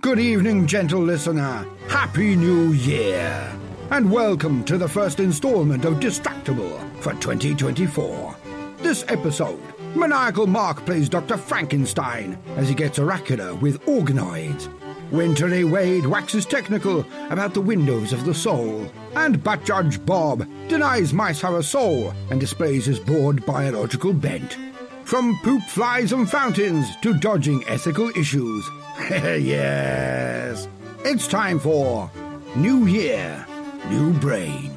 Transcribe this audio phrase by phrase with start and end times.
[0.00, 1.66] Good evening, gentle listener.
[1.88, 3.52] Happy New Year.
[3.90, 8.36] And welcome to the first installment of Distractable for 2024.
[8.76, 9.60] This episode,
[9.96, 11.36] Maniacal Mark plays Dr.
[11.36, 14.68] Frankenstein as he gets oracular with organoids.
[15.10, 18.88] Winterly Wade waxes technical about the windows of the soul.
[19.16, 24.56] And Bat Judge Bob denies mice have a soul and displays his broad biological bent.
[25.02, 28.64] From poop flies and fountains to dodging ethical issues.
[29.10, 30.68] yes.
[31.04, 32.10] It's time for
[32.56, 33.46] New Year,
[33.88, 34.72] New Brain.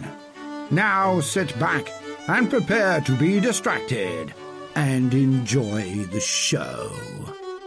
[0.70, 1.92] Now sit back
[2.28, 4.34] and prepare to be distracted
[4.76, 6.92] and enjoy the show.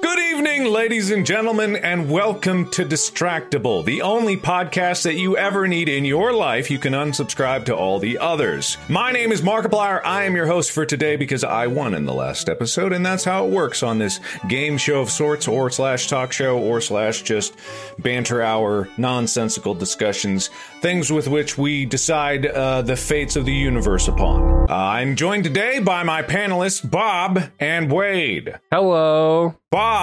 [0.04, 5.66] Good evening, ladies and gentlemen, and welcome to Distractable, the only podcast that you ever
[5.66, 6.70] need in your life.
[6.70, 8.76] You can unsubscribe to all the others.
[8.90, 10.02] My name is Markiplier.
[10.04, 13.24] I am your host for today because I won in the last episode, and that's
[13.24, 17.22] how it works on this game show of sorts, or slash talk show, or slash
[17.22, 17.56] just
[17.98, 20.50] banter hour, nonsensical discussions,
[20.82, 24.66] things with which we decide uh, the fates of the universe upon.
[24.68, 28.58] Uh, I'm joined today by my panelists, Bob and Wade.
[28.70, 29.56] Hello.
[29.70, 29.93] Bob,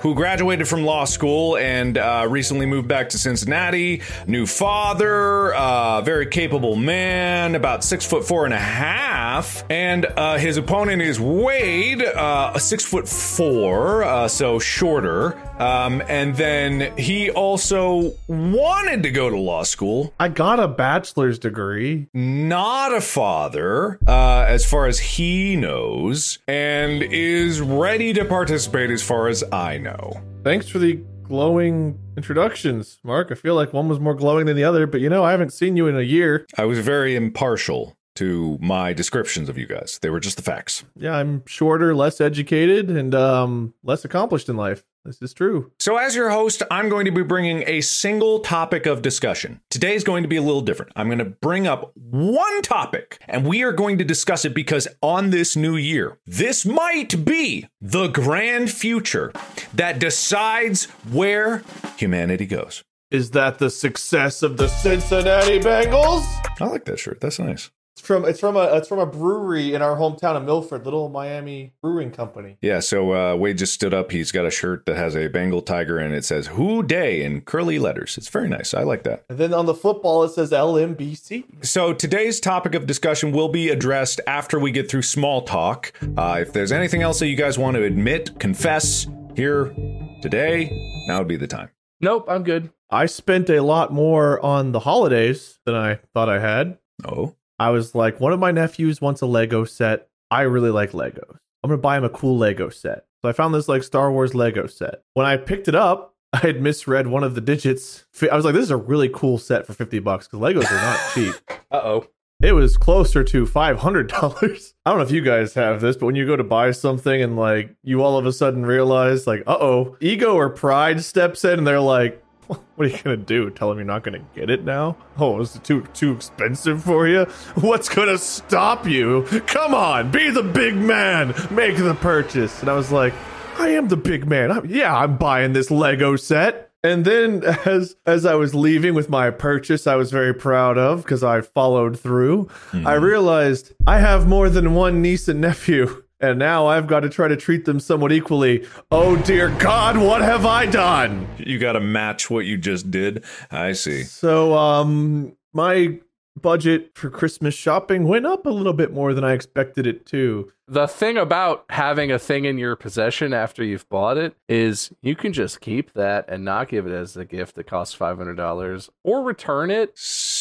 [0.00, 6.00] who graduated from law school and uh, recently moved back to Cincinnati, new father, uh,
[6.02, 11.20] very capable man, about six foot four and a half, and uh, his opponent is
[11.20, 15.40] Wade, uh, six foot four, uh, so shorter.
[15.58, 21.38] Um, and then he also wanted to go to law school, I got a bachelor's
[21.38, 22.08] degree.
[22.14, 29.02] not a father, uh, as far as he knows, and is ready to participate as
[29.02, 30.20] far as I know.
[30.44, 33.30] Thanks for the glowing introductions, Mark.
[33.30, 35.52] I feel like one was more glowing than the other, but you know, I haven't
[35.52, 36.46] seen you in a year.
[36.56, 40.00] I was very impartial to my descriptions of you guys.
[40.02, 40.84] They were just the facts.
[40.96, 44.84] Yeah, I'm shorter, less educated, and um, less accomplished in life.
[45.04, 45.72] This is true.
[45.78, 49.60] So, as your host, I'm going to be bringing a single topic of discussion.
[49.70, 50.92] Today is going to be a little different.
[50.96, 54.86] I'm going to bring up one topic and we are going to discuss it because
[55.00, 59.32] on this new year, this might be the grand future
[59.72, 61.62] that decides where
[61.96, 62.84] humanity goes.
[63.10, 66.26] Is that the success of the Cincinnati Bengals?
[66.60, 67.20] I like that shirt.
[67.22, 67.70] That's nice.
[67.98, 71.08] It's from it's from a it's from a brewery in our hometown of Milford, Little
[71.08, 72.56] Miami Brewing Company.
[72.62, 74.12] Yeah, so uh, Wade just stood up.
[74.12, 77.40] He's got a shirt that has a Bengal tiger and it says Who Dey in
[77.40, 78.16] curly letters.
[78.16, 78.72] It's very nice.
[78.72, 79.24] I like that.
[79.28, 81.64] And then on the football it says LMBC.
[81.66, 85.92] So today's topic of discussion will be addressed after we get through small talk.
[86.16, 89.74] Uh, if there's anything else that you guys want to admit, confess here
[90.22, 90.70] today,
[91.08, 91.70] now would be the time.
[92.00, 92.70] Nope, I'm good.
[92.90, 96.78] I spent a lot more on the holidays than I thought I had.
[97.04, 100.08] Oh, I was like, one of my nephews wants a Lego set.
[100.30, 101.38] I really like Legos.
[101.62, 103.04] I'm gonna buy him a cool Lego set.
[103.22, 105.02] So I found this like Star Wars Lego set.
[105.14, 108.04] When I picked it up, I had misread one of the digits.
[108.30, 110.74] I was like, this is a really cool set for 50 bucks because Legos are
[110.74, 111.34] not cheap.
[111.70, 112.06] Uh oh.
[112.40, 114.72] It was closer to five hundred dollars.
[114.86, 117.20] I don't know if you guys have this, but when you go to buy something
[117.20, 121.44] and like you all of a sudden realize like, uh oh, ego or pride steps
[121.44, 122.24] in and they're like,
[122.76, 123.50] what are you gonna do?
[123.50, 124.96] Tell him you're not gonna get it now?
[125.18, 127.24] Oh, is it too too expensive for you?
[127.56, 129.24] What's gonna stop you?
[129.46, 132.60] Come on, be the big man, make the purchase.
[132.60, 133.12] And I was like,
[133.58, 134.50] I am the big man.
[134.50, 136.70] I'm, yeah, I'm buying this Lego set.
[136.82, 141.02] And then as as I was leaving with my purchase I was very proud of
[141.02, 143.04] because I followed through, I hmm.
[143.04, 146.04] realized I have more than one niece and nephew.
[146.20, 148.66] And now I've got to try to treat them somewhat equally.
[148.90, 151.28] Oh dear God, what have I done?
[151.38, 153.24] you got to match what you just did.
[153.50, 154.02] I see.
[154.02, 155.98] So, um, my
[156.40, 160.52] budget for Christmas shopping went up a little bit more than I expected it to.
[160.68, 165.16] The thing about having a thing in your possession after you've bought it is you
[165.16, 169.22] can just keep that and not give it as a gift that costs $500 or
[169.22, 169.92] return it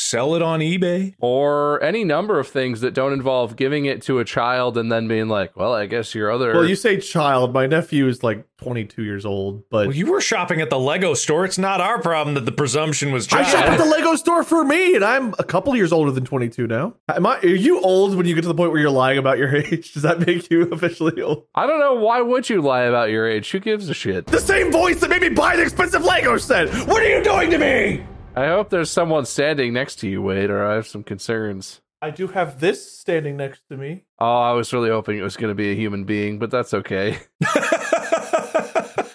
[0.09, 1.15] Sell it on eBay.
[1.19, 5.09] or any number of things that don't involve giving it to a child and then
[5.09, 6.53] being like, well, I guess your other.
[6.53, 7.53] Well, you say child.
[7.53, 11.13] My nephew is like 22 years old, but Well, you were shopping at the Lego
[11.13, 11.43] store.
[11.43, 14.63] It's not our problem that the presumption was I shop at the Lego store for
[14.63, 16.95] me, and I'm a couple years older than 22 now.
[17.09, 17.39] Am I?
[17.39, 19.91] Are you old when you get to the point where you're lying about your age?
[19.91, 21.45] Does that make you officially old?
[21.53, 21.95] I don't know.
[21.95, 23.51] Why would you lie about your age?
[23.51, 24.27] Who gives a shit?
[24.27, 26.69] The same voice that made me buy the expensive Lego set.
[26.87, 28.05] What are you doing to me?
[28.37, 31.81] I hope there's someone standing next to you, Wade, or I have some concerns.
[32.03, 34.03] I do have this standing next to me.
[34.19, 36.71] Oh, I was really hoping it was going to be a human being, but that's
[36.75, 37.17] okay.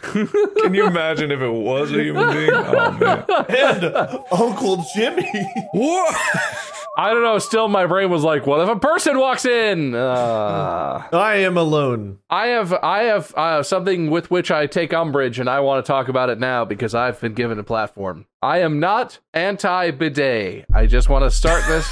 [0.03, 2.51] Can you imagine if it was a human being?
[2.53, 3.25] Oh man.
[3.49, 3.85] And
[4.33, 5.31] Uncle Jimmy.
[5.71, 6.17] What?
[6.99, 7.39] I don't know.
[7.39, 12.19] Still, my brain was like, "What if a person walks in?" Uh, I am alone.
[12.29, 15.91] I have, I have uh, something with which I take umbrage, and I want to
[15.91, 18.27] talk about it now because I've been given a platform.
[18.43, 20.65] I am not anti bidet.
[20.75, 21.87] I just want to start this.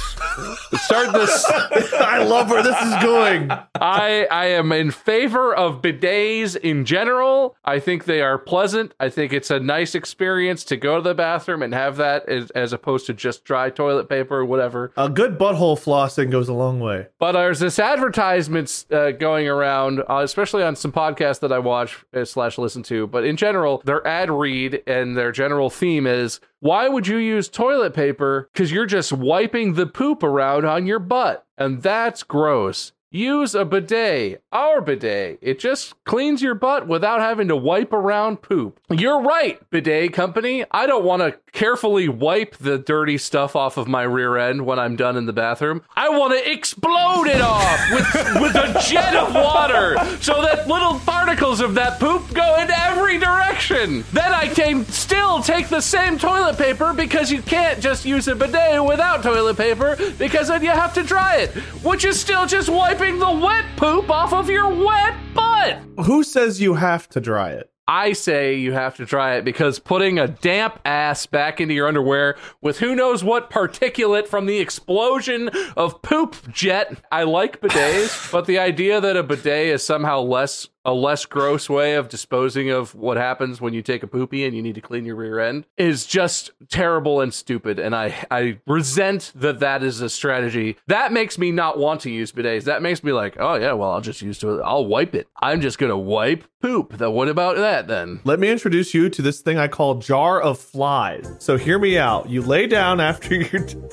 [0.83, 1.45] start this.
[1.93, 3.49] I love where this is going.
[3.75, 7.55] I I am in favor of bidets in general.
[7.63, 8.93] I think they are pleasant.
[8.99, 12.49] I think it's a nice experience to go to the bathroom and have that as,
[12.51, 14.91] as opposed to just dry toilet paper or whatever.
[14.97, 17.07] A good butthole flossing goes a long way.
[17.17, 22.03] But there's this advertisements uh, going around, uh, especially on some podcasts that I watch
[22.13, 23.07] uh, slash listen to.
[23.07, 27.49] But in general, their ad read and their general theme is why would you use
[27.49, 28.49] toilet paper?
[28.53, 31.45] Because you're just wiping the poop around on your butt.
[31.57, 32.91] And that's gross.
[33.13, 35.37] Use a bidet, our bidet.
[35.41, 38.79] It just cleans your butt without having to wipe around poop.
[38.89, 40.63] You're right, bidet company.
[40.71, 44.79] I don't want to carefully wipe the dirty stuff off of my rear end when
[44.79, 45.81] I'm done in the bathroom.
[45.93, 50.97] I want to explode it off with, with a jet of water so that little
[50.99, 54.05] particles of that poop go in every direction.
[54.13, 58.35] Then I can still take the same toilet paper because you can't just use a
[58.35, 61.49] bidet without toilet paper because then you have to dry it,
[61.83, 62.69] which is still just
[63.01, 65.79] wiping the wet poop off of your wet butt.
[66.05, 67.71] Who says you have to dry it?
[67.87, 71.87] I say you have to try it because putting a damp ass back into your
[71.87, 76.95] underwear with who knows what particulate from the explosion of poop jet.
[77.11, 81.69] I like bidets, but the idea that a bidet is somehow less a less gross
[81.69, 84.81] way of disposing of what happens when you take a poopy and you need to
[84.81, 89.83] clean your rear end is just terrible and stupid and i i resent that that
[89.83, 93.35] is a strategy that makes me not want to use bidets that makes me like
[93.39, 96.97] oh yeah well i'll just use it i'll wipe it i'm just gonna wipe poop
[96.97, 100.39] then what about that then Let me introduce you to this thing I call jar
[100.39, 101.35] of flies.
[101.39, 102.29] So hear me out.
[102.29, 103.89] You lay down after you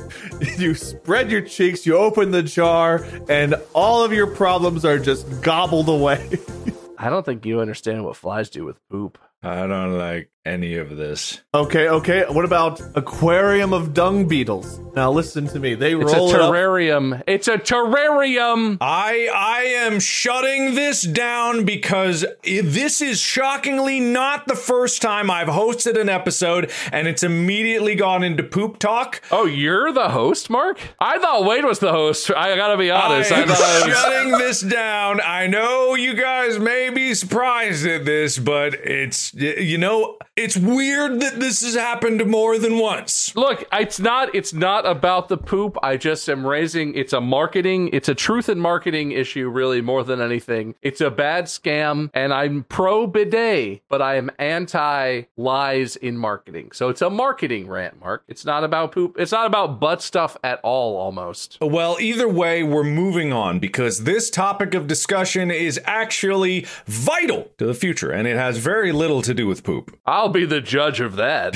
[0.59, 5.41] you spread your cheeks, you open the jar, and all of your problems are just
[5.43, 6.29] gobbled away.
[6.99, 10.97] i don't think you understand what flies do with poop I don't like any of
[10.97, 11.43] this.
[11.55, 12.25] okay, okay.
[12.29, 14.81] What about aquarium of dung beetles?
[14.97, 15.75] Now listen to me.
[15.75, 16.51] They it's a roll it up.
[16.53, 24.01] terrarium it's a terrarium I I am shutting this down because i- this is shockingly
[24.01, 29.21] not the first time I've hosted an episode and it's immediately gone into poop talk.
[29.31, 30.81] Oh, you're the host, Mark?
[30.99, 32.31] I thought Wade was the host.
[32.31, 33.31] I gotta be honest.
[33.33, 33.97] I, I'm thought I was.
[33.97, 35.21] shutting this down.
[35.21, 41.21] I know you guys may be surprised at this, but it's you know it's weird
[41.21, 43.35] that this has happened more than once.
[43.35, 44.35] Look, it's not.
[44.35, 45.77] It's not about the poop.
[45.83, 46.95] I just am raising.
[46.95, 47.91] It's a marketing.
[47.93, 50.77] It's a truth and marketing issue, really, more than anything.
[50.81, 56.71] It's a bad scam, and I'm pro bidet, but I am anti lies in marketing.
[56.73, 58.23] So it's a marketing rant, Mark.
[58.29, 59.17] It's not about poop.
[59.19, 60.97] It's not about butt stuff at all.
[60.97, 61.59] Almost.
[61.61, 67.67] Well, either way, we're moving on because this topic of discussion is actually vital to
[67.67, 69.99] the future and it has very little to do with poop.
[70.07, 71.55] I'll be the judge of that.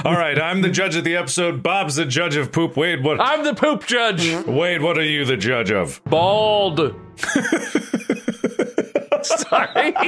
[0.04, 1.62] All right, I'm the judge of the episode.
[1.62, 2.76] Bob's the judge of poop.
[2.76, 3.20] Wade, what?
[3.20, 4.32] I'm the poop judge.
[4.46, 6.02] Wade, what are you the judge of?
[6.04, 6.94] Bald.
[9.26, 9.94] Sorry.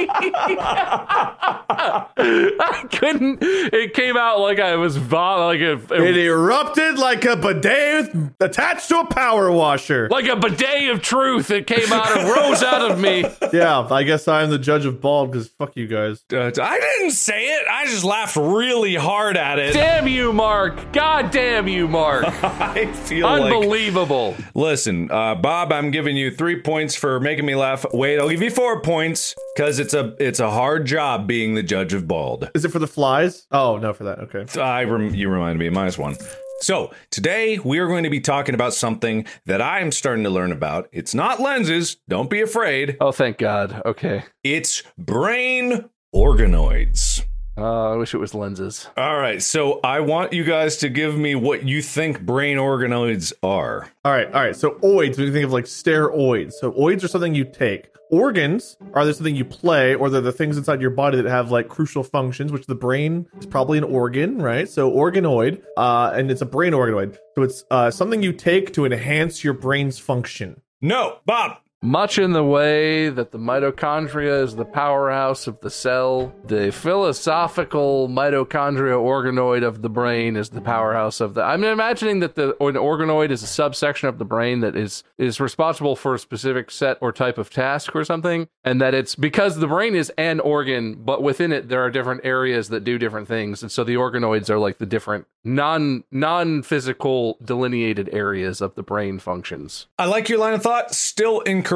[2.17, 3.39] I couldn't.
[3.41, 8.33] It came out like I was vom- like a, It erupted like a bidet with-
[8.39, 10.07] attached to a power washer.
[10.09, 11.51] like a bidet of truth.
[11.51, 13.25] It came out and rose out of me.
[13.53, 16.23] yeah, I guess I'm the judge of bald because fuck you guys.
[16.31, 17.67] Uh, I didn't say it.
[17.69, 19.73] I just laughed really hard at it.
[19.73, 20.91] Damn you, Mark.
[20.93, 22.25] God damn you, Mark.
[22.43, 23.53] I feel like.
[23.53, 24.35] Unbelievable.
[24.53, 27.85] Listen, uh, Bob, I'm giving you three points for making me laugh.
[27.93, 31.63] Wait, I'll give you four points because it's a it's a hard job being the
[31.63, 32.49] judge of bald.
[32.55, 33.47] Is it for the flies?
[33.51, 34.19] Oh no, for that.
[34.19, 34.61] Okay.
[34.61, 36.15] I rem- you reminded me, minus one.
[36.61, 40.29] So today we are going to be talking about something that I am starting to
[40.29, 40.87] learn about.
[40.91, 41.97] It's not lenses.
[42.07, 42.97] Don't be afraid.
[43.01, 43.81] Oh, thank God.
[43.85, 44.23] Okay.
[44.43, 47.23] It's brain organoids.
[47.57, 48.87] Uh, I wish it was lenses.
[48.97, 53.31] All right, so I want you guys to give me what you think brain organoids
[53.41, 53.89] are.
[54.03, 54.55] All right, all right.
[54.55, 56.53] So oids, when you think of like steroids.
[56.53, 57.87] So oids are something you take.
[58.11, 61.51] Organs are there something you play, or they're the things inside your body that have
[61.51, 64.69] like crucial functions, which the brain is probably an organ, right?
[64.69, 67.17] So organoid, uh, and it's a brain organoid.
[67.35, 70.61] So it's uh, something you take to enhance your brain's function.
[70.81, 71.57] No, Bob.
[71.85, 78.09] Much in the way that the mitochondria is the powerhouse of the cell, the philosophical
[78.09, 81.43] mitochondria organoid of the brain is the powerhouse of the.
[81.43, 85.39] I'm imagining that the an organoid is a subsection of the brain that is is
[85.39, 88.47] responsible for a specific set or type of task or something.
[88.63, 92.21] and that it's because the brain is an organ, but within it there are different
[92.23, 96.63] areas that do different things, and so the organoids are like the different non non
[96.63, 99.85] physical delineated areas of the brain functions.
[99.99, 100.95] I like your line of thought.
[100.95, 101.74] Still incorrect.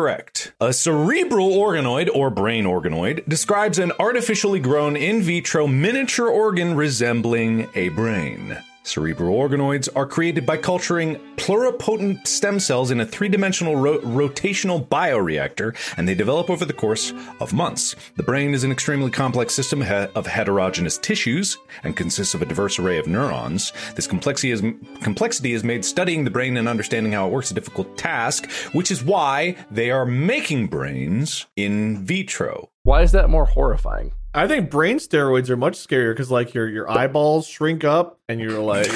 [0.62, 7.70] A cerebral organoid or brain organoid describes an artificially grown in vitro miniature organ resembling
[7.76, 8.58] a brain.
[8.84, 14.88] Cerebral organoids are created by culturing pluripotent stem cells in a three dimensional ro- rotational
[14.88, 17.96] bioreactor, and they develop over the course of months.
[18.16, 22.46] The brain is an extremely complex system he- of heterogeneous tissues and consists of a
[22.46, 23.74] diverse array of neurons.
[23.96, 24.64] This complexity is,
[25.02, 28.92] complexity has made studying the brain and understanding how it works a difficult task, which
[28.92, 32.70] is why they are making brains in vitro.
[32.84, 34.14] Why is that more horrifying?
[34.34, 38.40] I think brain steroids are much scarier because like your your eyeballs shrink up and
[38.40, 38.88] you're like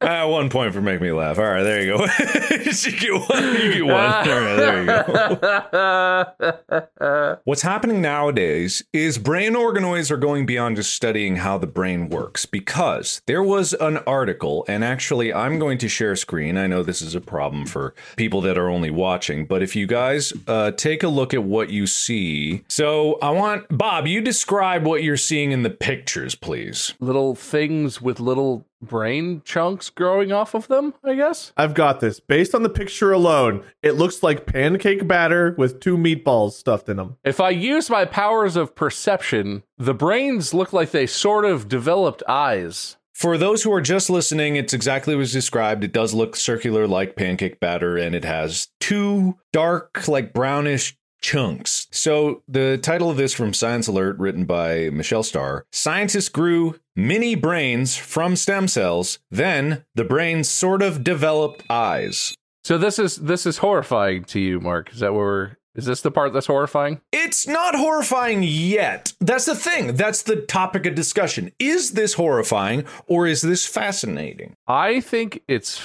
[0.00, 1.38] Uh, one point for make me laugh.
[1.38, 2.04] All right, there you go.
[2.50, 3.54] you get one.
[3.54, 3.94] You get one.
[4.24, 4.86] Right, there you
[6.98, 7.38] go.
[7.44, 12.46] What's happening nowadays is brain organoids are going beyond just studying how the brain works
[12.46, 16.56] because there was an article, and actually, I'm going to share screen.
[16.56, 19.86] I know this is a problem for people that are only watching, but if you
[19.86, 22.64] guys uh, take a look at what you see.
[22.68, 26.94] So I want, Bob, you describe what you're seeing in the pictures, please.
[27.00, 31.52] little things with little brain chunks growing off of them, I guess.
[31.56, 32.20] I've got this.
[32.20, 36.98] Based on the picture alone, it looks like pancake batter with two meatballs stuffed in
[36.98, 37.16] them.
[37.24, 42.22] If I use my powers of perception, the brains look like they sort of developed
[42.28, 42.96] eyes.
[43.12, 45.82] For those who are just listening, it's exactly as described.
[45.82, 51.88] It does look circular like pancake batter, and it has two dark, like brownish chunks.
[51.90, 57.34] So, the title of this from Science Alert, written by Michelle Starr Scientists grew mini
[57.34, 62.34] brains from stem cells, then the brains sort of developed eyes.
[62.62, 64.92] So this is this is horrifying to you, Mark.
[64.92, 67.00] Is that what we're is this the part that's horrifying?
[67.12, 69.12] It's not horrifying yet.
[69.20, 69.96] That's the thing.
[69.96, 71.52] That's the topic of discussion.
[71.58, 74.56] Is this horrifying or is this fascinating?
[74.68, 75.76] I think it's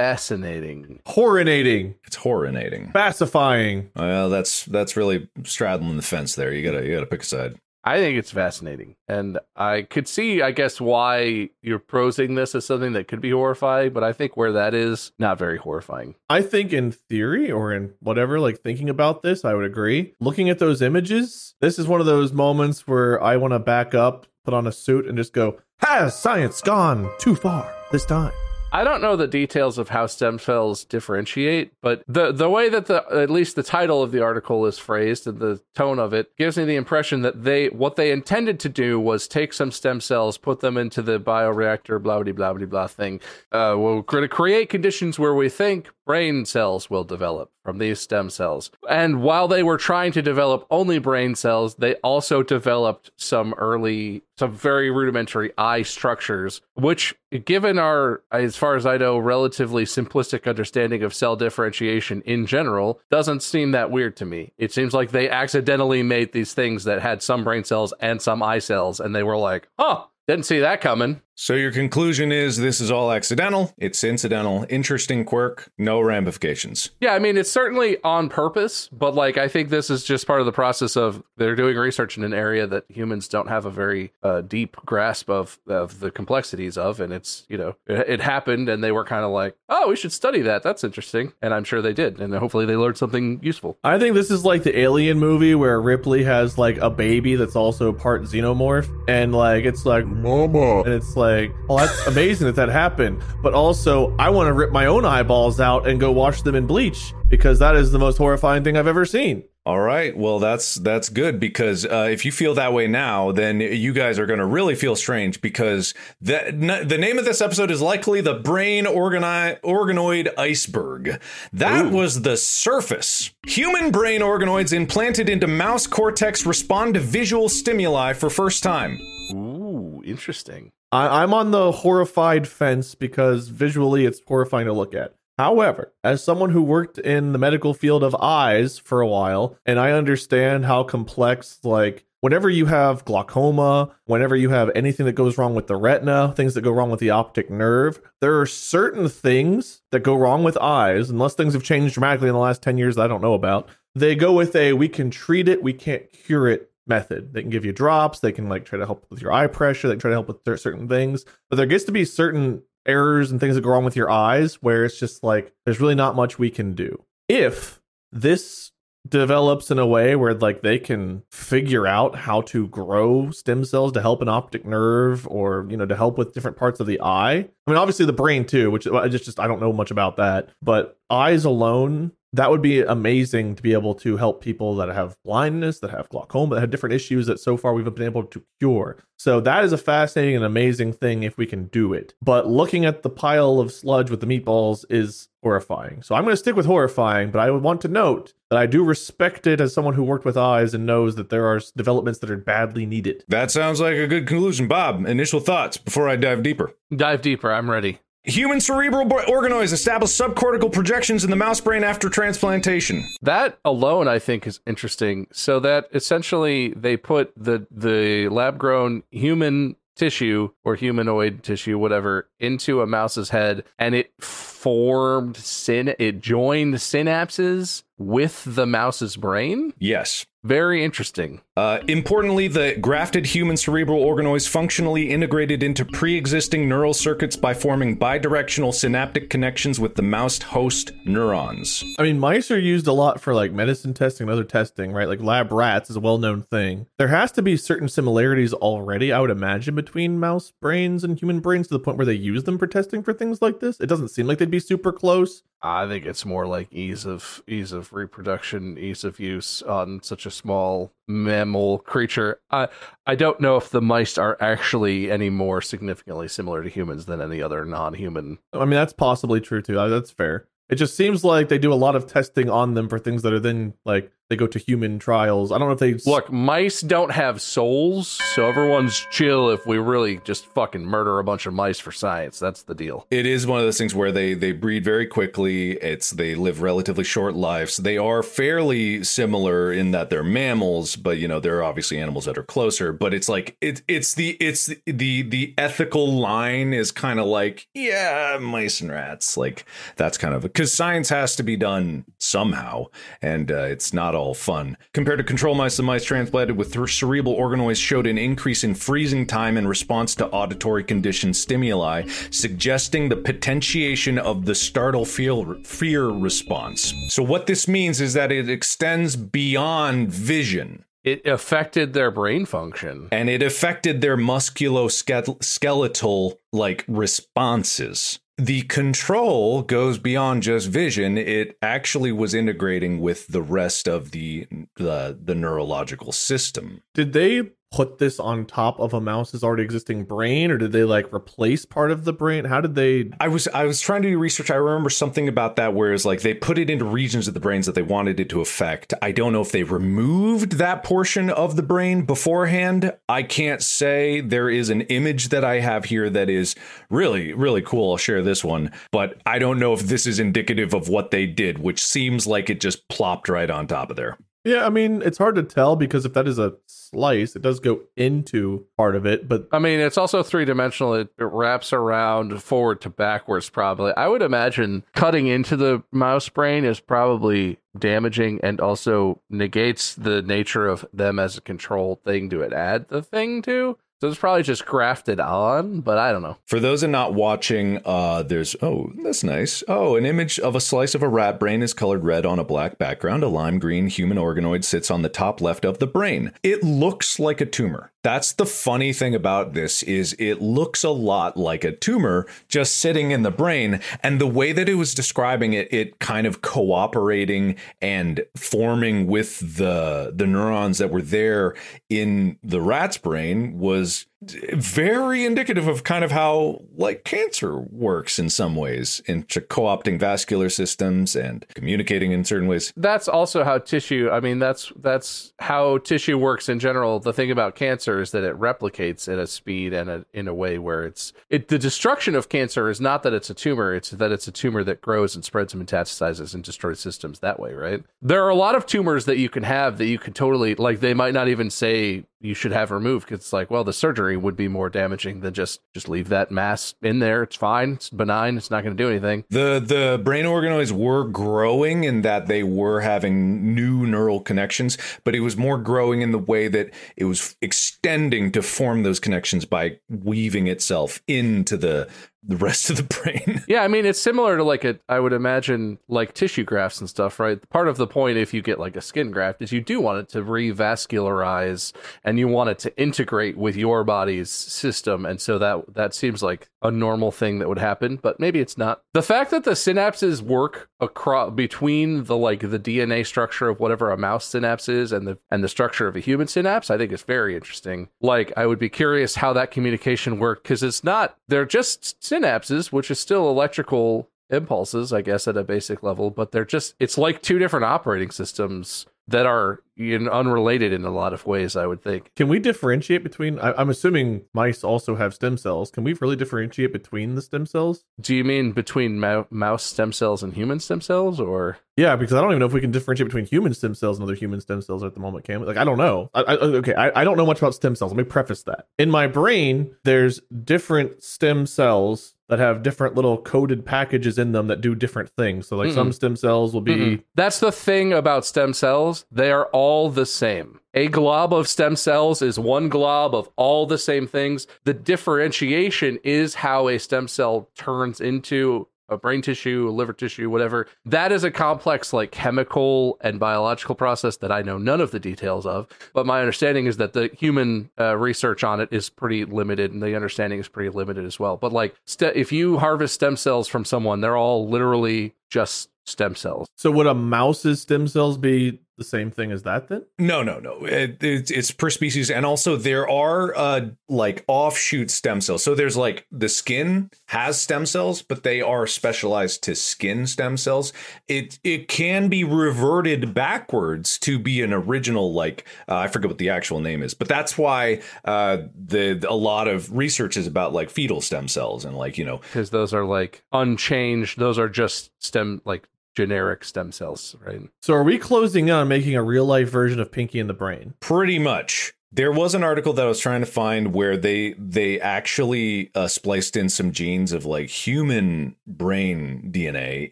[0.00, 1.00] fascinating.
[1.06, 2.90] Horrinating, It's horrinating.
[2.92, 3.90] pacifying.
[3.96, 6.52] Well, that's that's really straddling the fence there.
[6.52, 7.54] You gotta you gotta pick a side.
[7.84, 8.96] I think it's fascinating.
[9.06, 13.30] And I could see, I guess, why you're prosing this as something that could be
[13.30, 16.16] horrifying, but I think where that is, not very horrifying.
[16.28, 20.14] I think in theory or in whatever, like thinking about this, I would agree.
[20.18, 23.94] Looking at those images, this is one of those moments where I want to back
[23.94, 28.32] up, put on a suit, and just go, has science gone too far this time?
[28.72, 32.86] I don't know the details of how stem cells differentiate, but the the way that
[32.86, 36.36] the at least the title of the article is phrased and the tone of it
[36.36, 40.00] gives me the impression that they what they intended to do was take some stem
[40.00, 43.20] cells, put them into the bioreactor, blah blah blah blah blah thing.
[43.52, 47.98] Uh, we're going to create conditions where we think brain cells will develop from these
[47.98, 48.70] stem cells.
[48.88, 54.22] And while they were trying to develop only brain cells, they also developed some early,
[54.38, 60.48] some very rudimentary eye structures, which, given our, as far as I know, relatively simplistic
[60.48, 64.52] understanding of cell differentiation in general, doesn't seem that weird to me.
[64.58, 68.44] It seems like they accidentally made these things that had some brain cells and some
[68.44, 71.20] eye cells, and they were like, huh, didn't see that coming.
[71.38, 73.74] So your conclusion is this is all accidental.
[73.76, 76.92] It's incidental, interesting quirk, no ramifications.
[76.98, 80.40] Yeah, I mean, it's certainly on purpose, but like, I think this is just part
[80.40, 83.70] of the process of they're doing research in an area that humans don't have a
[83.70, 88.20] very uh, deep grasp of of the complexities of, and it's you know, it, it
[88.22, 90.62] happened, and they were kind of like, oh, we should study that.
[90.62, 93.76] That's interesting, and I'm sure they did, and hopefully they learned something useful.
[93.84, 97.56] I think this is like the Alien movie where Ripley has like a baby that's
[97.56, 101.25] also part xenomorph, and like it's like mama, and it's like,
[101.68, 103.22] oh, that's amazing that that happened.
[103.42, 106.66] But also, I want to rip my own eyeballs out and go wash them in
[106.66, 109.44] bleach because that is the most horrifying thing I've ever seen.
[109.66, 110.16] All right.
[110.16, 114.16] Well, that's that's good because uh, if you feel that way now, then you guys
[114.16, 117.82] are going to really feel strange because the n- the name of this episode is
[117.82, 121.20] likely the brain organi- organoid iceberg.
[121.52, 123.32] That was the surface.
[123.48, 129.00] Human brain organoids implanted into mouse cortex respond to visual stimuli for first time.
[129.32, 130.70] Ooh, interesting.
[130.92, 135.14] I, I'm on the horrified fence because visually it's horrifying to look at.
[135.38, 139.78] However, as someone who worked in the medical field of eyes for a while, and
[139.78, 145.36] I understand how complex, like, whenever you have glaucoma, whenever you have anything that goes
[145.36, 149.10] wrong with the retina, things that go wrong with the optic nerve, there are certain
[149.10, 152.78] things that go wrong with eyes, unless things have changed dramatically in the last 10
[152.78, 153.68] years that I don't know about.
[153.94, 157.32] They go with a we can treat it, we can't cure it method.
[157.32, 159.88] They can give you drops, they can like try to help with your eye pressure,
[159.88, 163.30] they can try to help with certain things, but there gets to be certain errors
[163.30, 166.14] and things that go wrong with your eyes where it's just like there's really not
[166.14, 167.04] much we can do.
[167.28, 167.80] If
[168.12, 168.72] this
[169.08, 173.92] develops in a way where like they can figure out how to grow stem cells
[173.92, 177.00] to help an optic nerve or you know to help with different parts of the
[177.00, 179.90] eye i mean obviously the brain too which i just just i don't know much
[179.90, 184.76] about that but eyes alone that would be amazing to be able to help people
[184.76, 188.04] that have blindness, that have glaucoma, that have different issues that so far we've been
[188.04, 189.02] able to cure.
[189.18, 192.14] So that is a fascinating and amazing thing if we can do it.
[192.20, 196.02] But looking at the pile of sludge with the meatballs is horrifying.
[196.02, 198.66] So I'm going to stick with horrifying, but I would want to note that I
[198.66, 202.18] do respect it as someone who worked with eyes and knows that there are developments
[202.18, 203.24] that are badly needed.
[203.28, 204.68] That sounds like a good conclusion.
[204.68, 206.72] Bob, initial thoughts before I dive deeper.
[206.94, 207.52] Dive deeper.
[207.56, 208.00] I'm ready.
[208.24, 213.08] Human cerebral organoids establish subcortical projections in the mouse brain after transplantation.
[213.22, 215.26] That alone, I think, is interesting.
[215.32, 222.28] So that essentially they put the the lab grown human tissue or humanoid tissue, whatever,
[222.38, 225.94] into a mouse's head, and it formed syn.
[225.98, 229.72] It joined synapses with the mouse's brain.
[229.78, 230.26] Yes.
[230.46, 231.40] Very interesting.
[231.56, 237.52] Uh, importantly, the grafted human cerebral organoids functionally integrated into pre existing neural circuits by
[237.52, 241.82] forming bidirectional synaptic connections with the mouse host neurons.
[241.98, 245.08] I mean, mice are used a lot for like medicine testing and other testing, right?
[245.08, 246.86] Like lab rats is a well known thing.
[246.96, 251.40] There has to be certain similarities already, I would imagine, between mouse brains and human
[251.40, 253.80] brains to the point where they use them for testing for things like this.
[253.80, 255.42] It doesn't seem like they'd be super close.
[255.66, 260.26] I think it's more like ease of ease of reproduction, ease of use on such
[260.26, 262.40] a small mammal creature.
[262.50, 262.68] I
[263.06, 267.20] I don't know if the mice are actually any more significantly similar to humans than
[267.20, 268.38] any other non-human.
[268.52, 269.74] I mean, that's possibly true too.
[269.74, 270.46] That's fair.
[270.68, 273.32] It just seems like they do a lot of testing on them for things that
[273.32, 275.52] are then like they go to human trials.
[275.52, 279.78] I don't know if they Look, mice don't have souls, so everyone's chill if we
[279.78, 282.38] really just fucking murder a bunch of mice for science.
[282.38, 283.06] That's the deal.
[283.10, 285.72] It is one of those things where they they breed very quickly.
[285.72, 287.76] It's they live relatively short lives.
[287.76, 292.24] They are fairly similar in that they're mammals, but you know there are obviously animals
[292.24, 292.92] that are closer.
[292.92, 297.68] But it's like it it's the it's the the ethical line is kind of like
[297.74, 299.64] yeah mice and rats like
[299.96, 302.86] that's kind of because science has to be done somehow,
[303.22, 304.76] and uh, it's not all fun.
[304.92, 309.26] Compared to control mice, the mice transplanted with cerebral organoids showed an increase in freezing
[309.26, 316.08] time in response to auditory condition stimuli, suggesting the potentiation of the startle fear, fear
[316.08, 316.92] response.
[317.08, 320.84] So, what this means is that it extends beyond vision.
[321.04, 323.08] It affected their brain function.
[323.12, 331.16] And it affected their musculoskeletal like responses the control goes beyond just vision.
[331.16, 334.46] It actually was integrating with the rest of the
[334.76, 336.82] the, the neurological system.
[336.94, 340.84] Did they put this on top of a mouse's already existing brain or did they
[340.84, 342.44] like replace part of the brain?
[342.44, 344.50] How did they i was i was trying to do research.
[344.50, 347.66] I remember something about that whereas like they put it into regions of the brains
[347.66, 348.94] that they wanted it to affect.
[349.02, 352.94] I don't know if they removed that portion of the brain beforehand.
[353.08, 354.20] I can't say.
[354.20, 356.54] There is an image that i have here that is
[356.88, 357.90] really really cool.
[357.90, 361.26] I'll share this one but i don't know if this is indicative of what they
[361.26, 365.02] did which seems like it just plopped right on top of there yeah, I mean,
[365.02, 368.94] it's hard to tell because if that is a slice, it does go into part
[368.94, 370.94] of it, but I mean, it's also three dimensional.
[370.94, 373.92] It, it wraps around forward to backwards, probably.
[373.96, 380.22] I would imagine cutting into the mouse brain is probably damaging and also negates the
[380.22, 383.76] nature of them as a control thing to it add the thing to.
[384.02, 386.36] So it's probably just grafted on, but I don't know.
[386.44, 389.64] For those that are not watching, uh, there's oh, that's nice.
[389.68, 392.44] Oh, an image of a slice of a rat brain is colored red on a
[392.44, 393.22] black background.
[393.22, 396.32] A lime green human organoid sits on the top left of the brain.
[396.42, 397.90] It looks like a tumor.
[398.02, 402.76] That's the funny thing about this is it looks a lot like a tumor just
[402.76, 406.40] sitting in the brain and the way that it was describing it it kind of
[406.40, 411.56] cooperating and forming with the the neurons that were there
[411.88, 418.18] in the rat's brain was was very indicative of kind of how like cancer works
[418.18, 422.72] in some ways into co-opting vascular systems and communicating in certain ways.
[422.76, 426.98] That's also how tissue i mean that's that's how tissue works in general.
[426.98, 430.34] The thing about cancer is that it replicates at a speed and a, in a
[430.34, 433.90] way where it's it the destruction of cancer is not that it's a tumor it's
[433.90, 437.52] that it's a tumor that grows and spreads and metastasizes and destroys systems that way
[437.52, 437.84] right?
[438.00, 440.80] There are a lot of tumors that you can have that you can totally like
[440.80, 444.05] they might not even say you should have removed because it's like well the surgery
[444.14, 447.22] would be more damaging than just just leave that mass in there.
[447.22, 447.72] It's fine.
[447.72, 448.36] It's benign.
[448.36, 449.24] It's not going to do anything.
[449.30, 455.14] The the brain organoids were growing in that they were having new neural connections but
[455.14, 459.44] it was more growing in the way that it was extending to form those connections
[459.44, 461.88] by weaving itself into the
[462.22, 463.22] the rest of the brain.
[463.48, 466.88] Yeah, I mean it's similar to like a I would imagine like tissue grafts and
[466.88, 467.38] stuff, right?
[467.50, 470.00] Part of the point if you get like a skin graft is you do want
[470.00, 475.38] it to revascularize and you want it to integrate with your body's system and so
[475.38, 478.82] that that seems like a normal thing that would happen, but maybe it's not.
[478.92, 483.90] The fact that the synapses work across between the like the DNA structure of whatever
[483.90, 486.92] a mouse synapse is and the and the structure of a human synapse, I think
[486.92, 487.88] is very interesting.
[488.00, 492.72] Like I would be curious how that communication worked because it's not they're just synapses,
[492.72, 496.98] which is still electrical impulses, I guess, at a basic level, but they're just it's
[496.98, 501.82] like two different operating systems that are unrelated in a lot of ways, I would
[501.82, 502.12] think.
[502.14, 503.38] Can we differentiate between?
[503.38, 505.70] I, I'm assuming mice also have stem cells.
[505.70, 507.84] Can we really differentiate between the stem cells?
[508.00, 512.14] Do you mean between mou- mouse stem cells and human stem cells, or Yeah, because
[512.14, 514.40] I don't even know if we can differentiate between human stem cells and other human
[514.40, 515.24] stem cells at the moment.
[515.24, 515.46] Can we?
[515.46, 516.10] Like, I don't know.
[516.14, 517.92] I, I, okay, I, I don't know much about stem cells.
[517.92, 518.68] Let me preface that.
[518.78, 524.48] In my brain, there's different stem cells that have different little coded packages in them
[524.48, 525.46] that do different things.
[525.46, 526.74] So, like, some stem cells will be.
[526.74, 527.02] Mm-mm.
[527.14, 529.06] That's the thing about stem cells.
[529.12, 530.60] They are all the same.
[530.74, 534.46] A glob of stem cells is one glob of all the same things.
[534.64, 540.30] The differentiation is how a stem cell turns into a brain tissue, a liver tissue,
[540.30, 540.66] whatever.
[540.84, 545.00] That is a complex, like chemical and biological process that I know none of the
[545.00, 545.66] details of.
[545.92, 549.82] But my understanding is that the human uh, research on it is pretty limited, and
[549.82, 551.36] the understanding is pretty limited as well.
[551.36, 556.14] But like, st- if you harvest stem cells from someone, they're all literally just stem
[556.14, 556.48] cells.
[556.56, 559.84] So, would a mouse's stem cells be the same thing as that then?
[559.98, 560.64] No, no, no.
[560.64, 565.42] It, it's, it's per species, and also there are uh like offshoot stem cells.
[565.42, 570.36] So there's like the skin has stem cells, but they are specialized to skin stem
[570.36, 570.72] cells.
[571.08, 576.18] It it can be reverted backwards to be an original like uh, I forget what
[576.18, 580.52] the actual name is, but that's why uh the a lot of research is about
[580.52, 584.18] like fetal stem cells and like you know because those are like unchanged.
[584.18, 587.40] Those are just stem like generic stem cells, right?
[587.62, 590.34] So, are we closing in on making a real life version of Pinky in the
[590.34, 590.74] Brain?
[590.80, 591.72] Pretty much.
[591.92, 595.88] There was an article that I was trying to find where they they actually uh,
[595.88, 599.90] spliced in some genes of like human brain DNA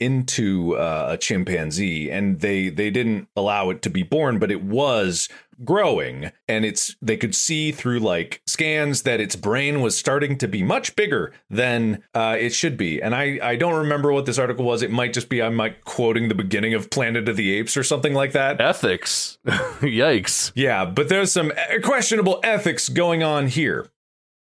[0.00, 4.64] into uh, a chimpanzee, and they they didn't allow it to be born, but it
[4.64, 5.28] was
[5.64, 10.48] growing and it's they could see through like scans that its brain was starting to
[10.48, 14.38] be much bigger than uh, it should be and i i don't remember what this
[14.38, 17.52] article was it might just be i'm like quoting the beginning of planet of the
[17.52, 19.38] apes or something like that Ethics.
[19.46, 20.52] Yikes.
[20.54, 23.86] yeah but there's some uh, questionable ethics going on here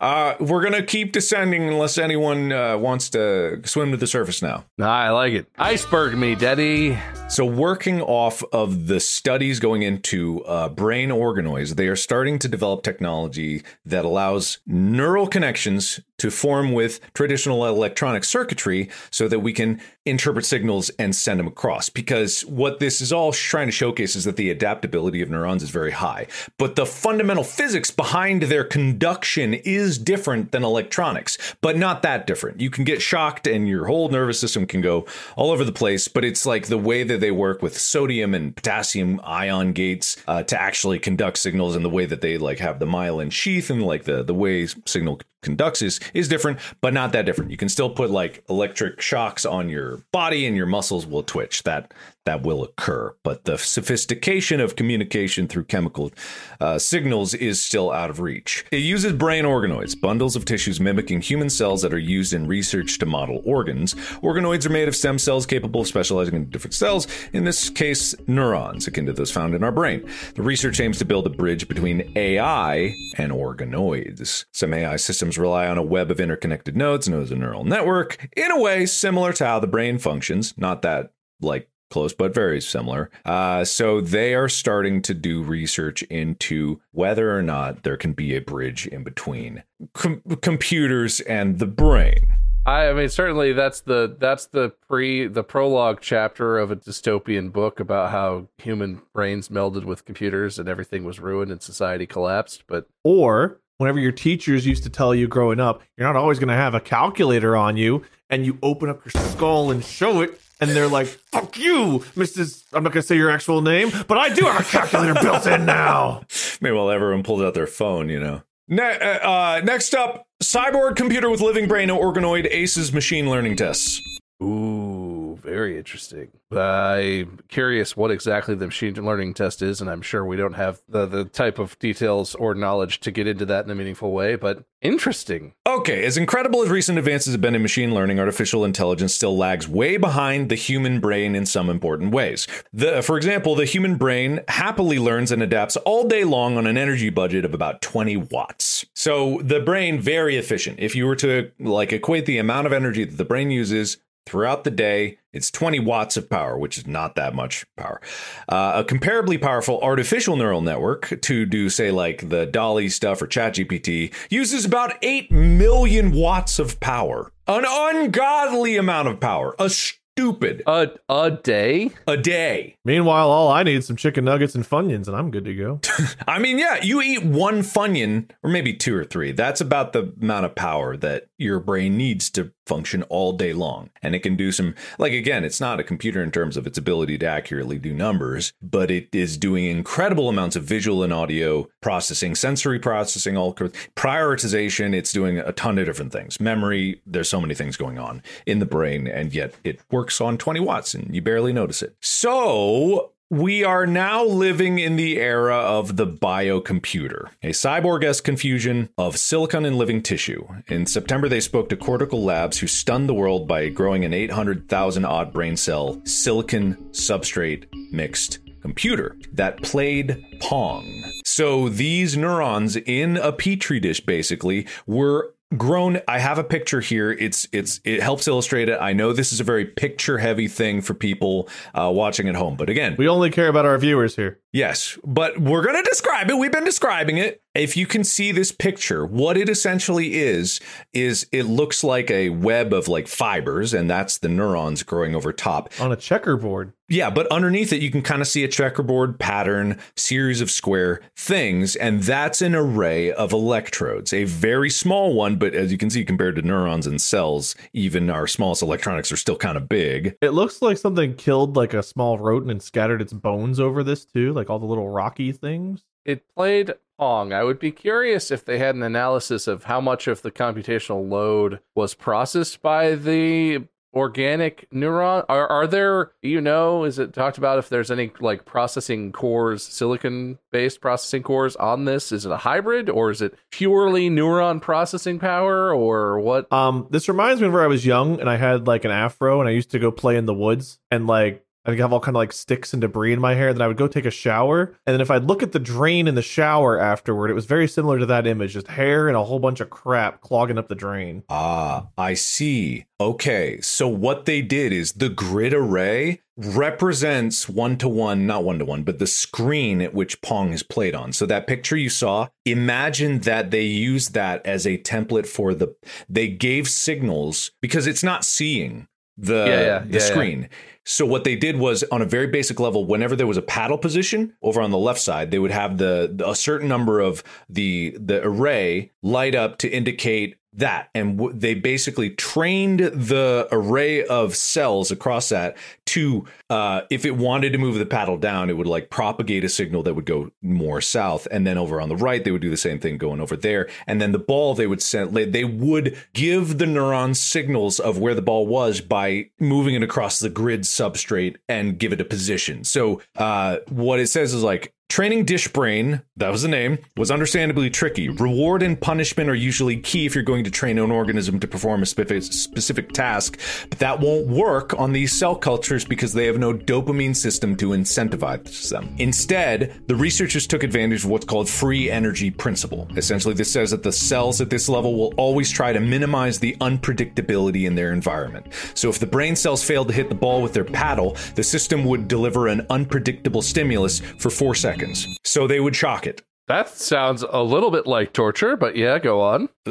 [0.00, 4.64] Uh we're gonna keep descending unless anyone uh, wants to swim to the surface now
[4.78, 5.46] I like it.
[5.58, 6.98] Iceberg me, daddy.
[7.28, 12.48] So, working off of the studies going into uh, brain organoids, they are starting to
[12.48, 19.52] develop technology that allows neural connections to form with traditional electronic circuitry so that we
[19.52, 21.88] can interpret signals and send them across.
[21.88, 25.70] Because what this is all trying to showcase is that the adaptability of neurons is
[25.70, 26.26] very high,
[26.58, 32.60] but the fundamental physics behind their conduction is different than electronics, but not that different.
[32.60, 36.08] You can get shocked and your whole nervous system can go all over the place,
[36.08, 40.42] but it's like the way that they work with sodium and potassium ion gates uh,
[40.42, 43.82] to actually conduct signals and the way that they like have the myelin sheath and
[43.82, 47.50] like the the way signal conducts is is different but not that different.
[47.50, 51.62] You can still put like electric shocks on your body and your muscles will twitch.
[51.62, 51.92] That
[52.24, 56.12] that will occur but the sophistication of communication through chemical
[56.60, 58.64] uh, signals is still out of reach.
[58.70, 62.98] It uses brain organoids bundles of tissues mimicking human cells that are used in research
[62.98, 63.94] to model organs.
[64.22, 68.14] Organoids are made of stem cells capable of specializing in different cells in this case
[68.26, 70.08] neurons akin to those found in our brain.
[70.34, 74.44] The research aims to build a bridge between ai and organoids.
[74.52, 78.28] Some ai systems rely on a web of interconnected nodes known as a neural network,
[78.36, 80.54] in a way similar to how the brain functions.
[80.56, 83.08] Not that like close, but very similar.
[83.24, 88.34] Uh, so they are starting to do research into whether or not there can be
[88.34, 92.18] a bridge in between com- computers and the brain.
[92.66, 97.52] I, I mean, certainly that's the that's the pre the prologue chapter of a dystopian
[97.52, 102.64] book about how human brains melded with computers and everything was ruined and society collapsed.
[102.66, 106.48] But Or whenever your teachers used to tell you growing up, you're not always going
[106.48, 110.40] to have a calculator on you, and you open up your skull and show it,
[110.68, 114.28] and they're like, "Fuck you, Mrs." I'm not to say your actual name, but I
[114.28, 116.22] do have a calculator built in now.
[116.60, 118.42] Maybe while everyone pulls out their phone, you know.
[118.68, 124.00] Ne- uh, uh, next up, cyborg computer with living brain organoid aces machine learning tests.
[124.44, 126.28] Ooh, very interesting.
[126.52, 130.80] I'm curious what exactly the machine learning test is, and I'm sure we don't have
[130.88, 134.36] the the type of details or knowledge to get into that in a meaningful way.
[134.36, 135.54] But interesting.
[135.66, 139.66] Okay, as incredible as recent advances have been in machine learning, artificial intelligence still lags
[139.66, 142.46] way behind the human brain in some important ways.
[142.72, 146.76] The, for example, the human brain happily learns and adapts all day long on an
[146.76, 148.84] energy budget of about 20 watts.
[148.94, 150.78] So the brain very efficient.
[150.78, 154.64] If you were to like equate the amount of energy that the brain uses throughout
[154.64, 158.00] the day, it's 20 watts of power, which is not that much power.
[158.48, 163.26] Uh, a comparably powerful artificial neural network to do, say, like the DALL-E stuff or
[163.26, 167.32] ChatGPT uses about 8 million watts of power.
[167.46, 169.54] An ungodly amount of power.
[169.58, 169.68] A
[170.16, 171.90] stupid A a day.
[172.06, 172.76] a day.
[172.84, 175.80] Meanwhile, all I need is some chicken nuggets and funyuns, and I'm good to go.
[176.28, 179.32] I mean, yeah, you eat one Funyun, or maybe two or three.
[179.32, 183.90] That's about the amount of power that your brain needs to function all day long.
[184.02, 186.78] And it can do some, like, again, it's not a computer in terms of its
[186.78, 191.68] ability to accurately do numbers, but it is doing incredible amounts of visual and audio
[191.80, 194.94] processing, sensory processing, all prioritization.
[194.94, 196.40] It's doing a ton of different things.
[196.40, 200.38] Memory, there's so many things going on in the brain, and yet it works on
[200.38, 201.96] 20 watts and you barely notice it.
[202.00, 208.88] So, we are now living in the era of the biocomputer, a cyborg esque confusion
[208.96, 210.46] of silicon and living tissue.
[210.68, 215.04] In September, they spoke to Cortical Labs, who stunned the world by growing an 800,000
[215.04, 221.04] odd brain cell silicon substrate mixed computer that played Pong.
[221.24, 227.12] So these neurons in a petri dish basically were grown i have a picture here
[227.12, 230.80] it's it's it helps illustrate it i know this is a very picture heavy thing
[230.80, 234.40] for people uh, watching at home but again We only care about our viewers here.
[234.52, 236.38] Yes, but we're going to describe it.
[236.38, 237.42] We've been describing it.
[237.54, 240.58] If you can see this picture, what it essentially is
[240.92, 245.32] is it looks like a web of like fibers and that's the neurons growing over
[245.32, 245.72] top.
[245.80, 246.72] On a checkerboard.
[246.88, 251.00] Yeah, but underneath it you can kind of see a checkerboard pattern, series of square
[251.16, 254.12] things and that's an array of electrodes.
[254.12, 258.10] A very small one, but as you can see compared to neurons and cells, even
[258.10, 260.16] our smallest electronics are still kind of big.
[260.20, 264.04] It looks like something killed like a small rodent and scattered its bones over this
[264.04, 265.84] too, like all the little rocky things.
[266.04, 267.32] It played Pong.
[267.32, 271.08] I would be curious if they had an analysis of how much of the computational
[271.08, 275.24] load was processed by the organic neuron.
[275.28, 279.62] Are are there you know, is it talked about if there's any like processing cores,
[279.62, 282.12] silicon based processing cores on this?
[282.12, 286.52] Is it a hybrid or is it purely neuron processing power or what?
[286.52, 289.40] Um, this reminds me of where I was young and I had like an afro
[289.40, 292.16] and I used to go play in the woods and like I'd have all kind
[292.16, 293.52] of like sticks and debris in my hair.
[293.52, 296.06] Then I would go take a shower, and then if I'd look at the drain
[296.06, 299.24] in the shower afterward, it was very similar to that image, just hair and a
[299.24, 301.22] whole bunch of crap clogging up the drain.
[301.28, 302.84] Ah, I see.
[303.00, 308.58] Okay, so what they did is the grid array represents one to one, not one
[308.58, 311.12] to one, but the screen at which Pong is played on.
[311.12, 315.74] So that picture you saw, imagine that they used that as a template for the,
[316.08, 319.98] they gave signals because it's not seeing the, Yeah, yeah, the yeah, yeah.
[320.00, 320.48] screen.
[320.86, 323.78] So what they did was on a very basic level, whenever there was a paddle
[323.78, 327.22] position over on the left side, they would have the, the- a certain number of
[327.48, 334.04] the the array light up to indicate that, and w- they basically trained the array
[334.04, 338.56] of cells across that to, uh, if it wanted to move the paddle down, it
[338.56, 341.96] would like propagate a signal that would go more south, and then over on the
[341.96, 344.66] right, they would do the same thing going over there, and then the ball they
[344.66, 349.74] would send, they would give the neurons signals of where the ball was by moving
[349.74, 352.64] it across the grid substrate and give it a position.
[352.64, 357.10] So uh, what it says is like Training Dish Brain, that was the name, was
[357.10, 358.08] understandably tricky.
[358.08, 361.82] Reward and punishment are usually key if you're going to train an organism to perform
[361.82, 366.54] a specific, task, but that won't work on these cell cultures because they have no
[366.54, 368.94] dopamine system to incentivize them.
[368.98, 372.86] Instead, the researchers took advantage of what's called free energy principle.
[372.96, 376.54] Essentially, this says that the cells at this level will always try to minimize the
[376.60, 378.46] unpredictability in their environment.
[378.74, 381.84] So if the brain cells failed to hit the ball with their paddle, the system
[381.86, 384.83] would deliver an unpredictable stimulus for four seconds.
[385.24, 386.22] So they would shock it.
[386.46, 389.48] That sounds a little bit like torture, but yeah, go on.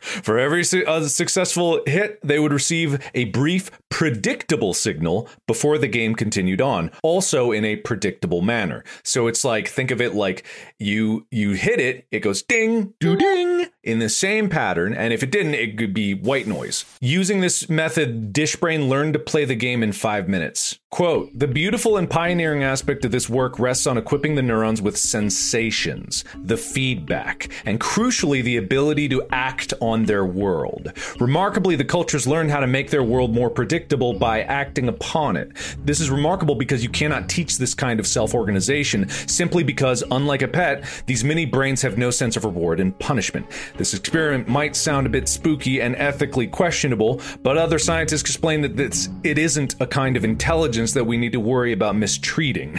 [0.00, 5.88] For every su- uh, successful hit, they would receive a brief, predictable signal before the
[5.88, 8.82] game continued on, also in a predictable manner.
[9.04, 10.46] So it's like think of it like
[10.78, 15.22] you you hit it, it goes ding, do ding in the same pattern, and if
[15.22, 16.84] it didn't, it could be white noise.
[17.00, 20.78] Using this method, Dishbrain learned to play the game in five minutes.
[20.90, 24.98] Quote, the beautiful and pioneering aspect of this work rests on equipping the neurons with
[24.98, 30.92] sensations, the feedback, and crucially, the ability to act on their world.
[31.20, 35.52] Remarkably, the cultures learned how to make their world more predictable by acting upon it.
[35.84, 40.42] This is remarkable because you cannot teach this kind of self organization simply because, unlike
[40.42, 43.46] a pet, these mini brains have no sense of reward and punishment.
[43.76, 48.76] This experiment might sound a bit spooky and ethically questionable, but other scientists explain that
[48.76, 52.78] this, it isn't a kind of intelligence that we need to worry about mistreating.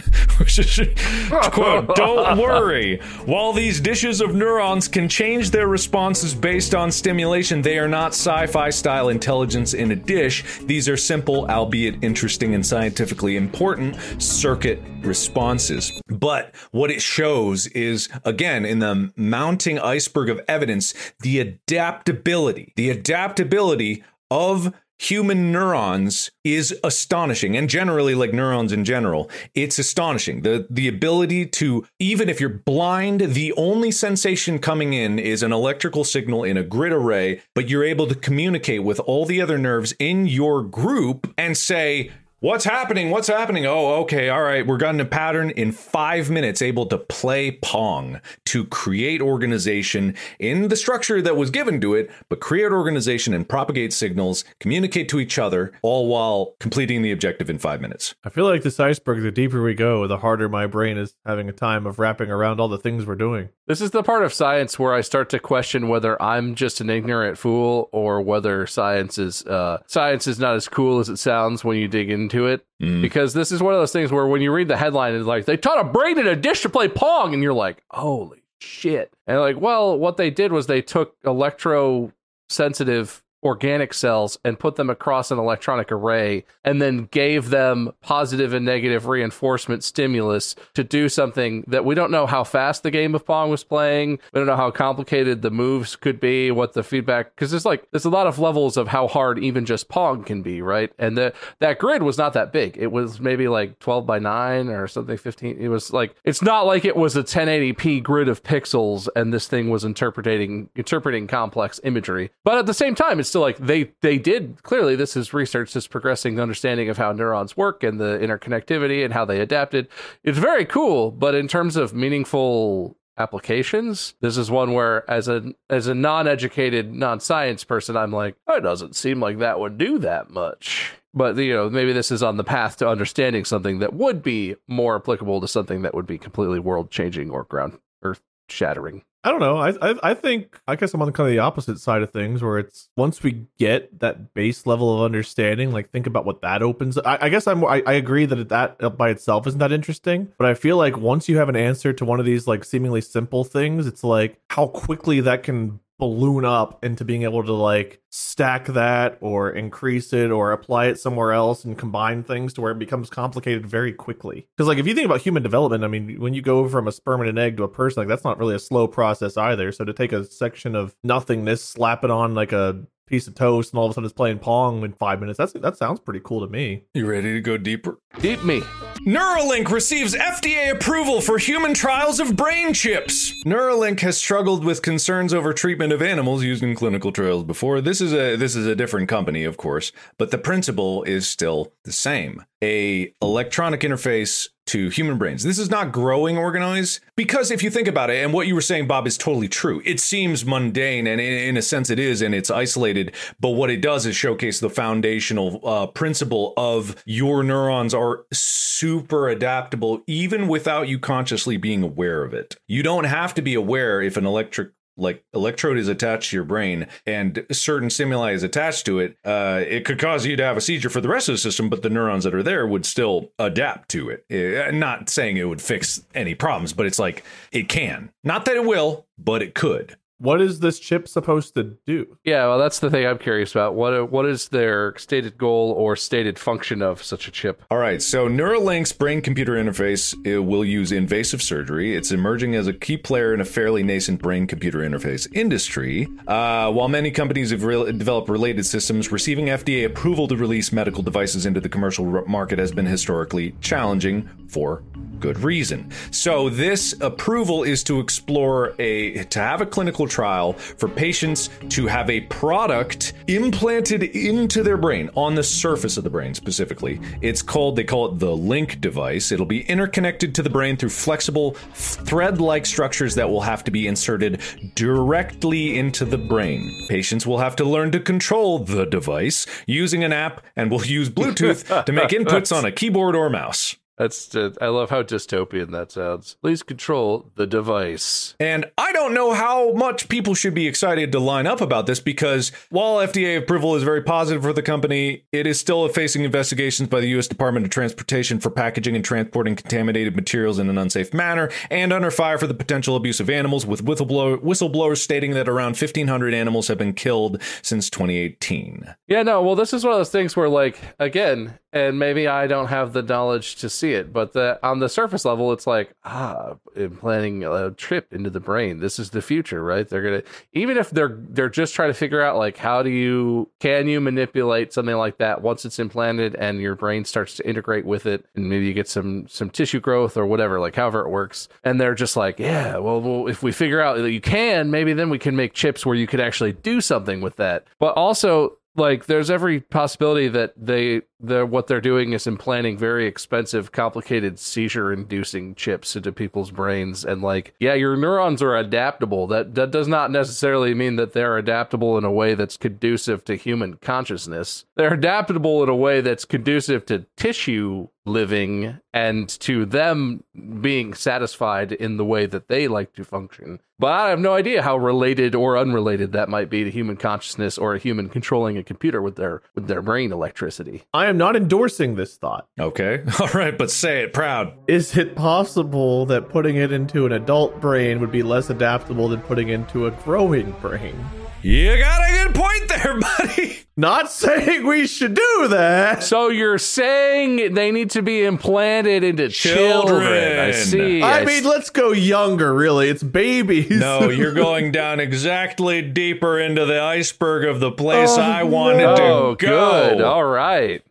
[1.52, 2.98] Quote, don't worry.
[3.26, 8.12] While these dishes of neurons can change their responses based on stimulation, they are not
[8.12, 10.60] sci fi style intelligence in a dish.
[10.64, 15.92] These are simple, albeit interesting and scientifically important, circuit responses.
[16.08, 22.90] But what it shows is, again, in the mounting iceberg of evidence, the adaptability, the
[22.90, 30.64] adaptability of human neurons is astonishing and generally like neurons in general it's astonishing the
[30.70, 36.04] the ability to even if you're blind the only sensation coming in is an electrical
[36.04, 39.92] signal in a grid array but you're able to communicate with all the other nerves
[39.98, 42.08] in your group and say
[42.42, 43.10] What's happening?
[43.10, 43.66] What's happening?
[43.66, 44.28] Oh, okay.
[44.28, 44.66] All right.
[44.66, 50.66] We're gotten a pattern in five minutes, able to play Pong to create organization in
[50.66, 55.20] the structure that was given to it, but create organization and propagate signals, communicate to
[55.20, 58.16] each other, all while completing the objective in five minutes.
[58.24, 61.48] I feel like this iceberg, the deeper we go, the harder my brain is having
[61.48, 63.50] a time of wrapping around all the things we're doing.
[63.72, 66.90] This is the part of science where I start to question whether I'm just an
[66.90, 71.64] ignorant fool or whether science is uh, science is not as cool as it sounds
[71.64, 72.66] when you dig into it.
[73.00, 75.46] Because this is one of those things where when you read the headline, it's like
[75.46, 79.10] they taught a brain in a dish to play pong, and you're like, holy shit!
[79.26, 82.12] And like, well, what they did was they took electro
[82.50, 88.52] sensitive organic cells and put them across an electronic array and then gave them positive
[88.52, 93.14] and negative reinforcement stimulus to do something that we don't know how fast the game
[93.14, 94.18] of pong was playing.
[94.32, 97.90] We don't know how complicated the moves could be what the feedback because there's like
[97.90, 100.92] there's a lot of levels of how hard even just pong can be right?
[100.98, 102.76] And the that grid was not that big.
[102.78, 106.66] It was maybe like 12 by 9 or something 15 it was like it's not
[106.66, 111.80] like it was a 1080p grid of pixels and this thing was interpreting interpreting complex
[111.82, 112.30] imagery.
[112.44, 115.72] But at the same time it's still like they they did clearly this is research
[115.72, 119.88] that's progressing the understanding of how neurons work and the interconnectivity and how they adapted
[120.22, 125.54] it's very cool but in terms of meaningful applications this is one where as a
[125.70, 129.98] as a non-educated non-science person i'm like oh, it doesn't seem like that would do
[129.98, 130.92] that much.
[131.14, 134.56] But you know maybe this is on the path to understanding something that would be
[134.68, 139.30] more applicable to something that would be completely world changing or ground earth shattering I
[139.30, 139.56] don't know.
[139.56, 142.42] I, I I think I guess I'm on kind of the opposite side of things,
[142.42, 146.60] where it's once we get that base level of understanding, like think about what that
[146.60, 146.98] opens.
[146.98, 150.48] I, I guess I'm I, I agree that that by itself isn't that interesting, but
[150.48, 153.44] I feel like once you have an answer to one of these like seemingly simple
[153.44, 158.66] things, it's like how quickly that can balloon up into being able to like stack
[158.66, 162.78] that or increase it or apply it somewhere else and combine things to where it
[162.80, 164.48] becomes complicated very quickly.
[164.56, 166.92] Because like if you think about human development, I mean, when you go from a
[166.92, 169.70] sperm and an egg to a person, like that's not really a slow process either.
[169.70, 173.72] So to take a section of nothingness, slap it on like a piece of toast,
[173.72, 175.36] and all of a sudden it's playing pong in five minutes.
[175.36, 176.84] That's that sounds pretty cool to me.
[176.94, 177.98] You ready to go deeper?
[178.20, 178.60] deep me
[179.06, 183.34] Neuralink receives FDA approval for human trials of brain chips.
[183.44, 187.80] Neuralink has struggled with concerns over treatment of animals used in clinical trials before.
[187.80, 191.72] This is a this is a different company, of course, but the principle is still
[191.84, 192.44] the same.
[192.62, 195.42] A electronic interface to human brains.
[195.42, 198.60] This is not growing organoids because if you think about it, and what you were
[198.60, 199.82] saying, Bob, is totally true.
[199.84, 203.14] It seems mundane, and in, in a sense, it is, and it's isolated.
[203.40, 209.28] But what it does is showcase the foundational uh, principle of your neurons are super
[209.28, 212.56] adaptable, even without you consciously being aware of it.
[212.68, 216.44] You don't have to be aware if an electric like electrode is attached to your
[216.44, 220.56] brain and certain stimuli is attached to it, uh, it could cause you to have
[220.56, 222.86] a seizure for the rest of the system, but the neurons that are there would
[222.86, 224.24] still adapt to it.
[224.30, 228.10] Uh, not saying it would fix any problems, but it's like it can.
[228.24, 229.96] Not that it will, but it could.
[230.22, 232.16] What is this chip supposed to do?
[232.22, 233.74] Yeah, well, that's the thing I'm curious about.
[233.74, 237.64] What what is their stated goal or stated function of such a chip?
[237.72, 240.14] All right, so Neuralink's brain computer interface
[240.46, 241.96] will use invasive surgery.
[241.96, 246.06] It's emerging as a key player in a fairly nascent brain computer interface industry.
[246.28, 251.02] Uh, while many companies have re- developed related systems, receiving FDA approval to release medical
[251.02, 254.84] devices into the commercial market has been historically challenging for
[255.22, 255.90] good reason.
[256.10, 261.86] So this approval is to explore a to have a clinical trial for patients to
[261.86, 267.00] have a product implanted into their brain on the surface of the brain specifically.
[267.22, 269.32] It's called they call it the link device.
[269.32, 273.86] It'll be interconnected to the brain through flexible thread-like structures that will have to be
[273.86, 274.40] inserted
[274.74, 276.70] directly into the brain.
[276.88, 281.08] Patients will have to learn to control the device using an app and will use
[281.08, 283.76] Bluetooth to make inputs on a keyboard or mouse.
[283.98, 286.36] That's uh, I love how dystopian that sounds.
[286.40, 288.34] Please control the device.
[288.40, 292.00] And I don't know how much people should be excited to line up about this
[292.00, 296.88] because while FDA approval is very positive for the company, it is still facing investigations
[296.88, 297.28] by the U.S.
[297.28, 302.10] Department of Transportation for packaging and transporting contaminated materials in an unsafe manner, and under
[302.10, 306.68] fire for the potential abuse of animals, with whistleblower, whistleblowers stating that around 1,500 animals
[306.68, 308.94] have been killed since 2018.
[309.06, 312.46] Yeah, no, well, this is one of those things where, like, again, and maybe I
[312.46, 315.92] don't have the knowledge to see it, but the, on the surface level, it's like
[316.04, 318.78] ah, implanting a trip into the brain.
[318.78, 319.88] This is the future, right?
[319.88, 320.22] They're gonna
[320.52, 324.00] even if they're they're just trying to figure out like how do you can you
[324.00, 328.24] manipulate something like that once it's implanted and your brain starts to integrate with it,
[328.36, 331.48] and maybe you get some some tissue growth or whatever, like however it works.
[331.64, 334.92] And they're just like, yeah, well, well if we figure out that you can, maybe
[334.92, 337.66] then we can make chips where you could actually do something with that.
[337.80, 343.06] But also like there's every possibility that they the what they're doing is implanting very
[343.06, 347.04] expensive complicated seizure inducing chips into people's brains.
[347.04, 349.26] And like yeah your neurons are adaptable.
[349.26, 353.36] That that does not necessarily mean that they're adaptable in a way that's conducive to
[353.36, 354.64] human consciousness.
[354.76, 360.24] They're adaptable in a way that's conducive to tissue living and to them
[360.60, 363.60] being satisfied in the way that they like to function.
[363.78, 367.58] But I have no idea how related or unrelated that might be to human consciousness
[367.58, 370.84] or a human controlling a computer with their with their brain electricity.
[370.94, 372.46] I am not endorsing this thought.
[372.60, 373.02] Okay.
[373.20, 374.56] All right, but say it proud.
[374.68, 379.20] Is it possible that putting it into an adult brain would be less adaptable than
[379.22, 381.04] putting it into a growing brain?
[381.42, 383.58] You got a good point there, buddy.
[383.76, 386.02] Not saying we should do that.
[386.02, 390.00] So you're saying they need to be implanted into children.
[390.02, 390.38] Children.
[390.40, 391.02] I see.
[391.02, 392.90] I I mean, s- let's go younger, really.
[392.90, 393.70] It's babies.
[393.70, 398.84] No, you're going down exactly deeper into the iceberg of the place Oh, I wanted
[398.84, 399.94] oh, to go.
[399.94, 400.00] good.
[400.02, 400.84] All right.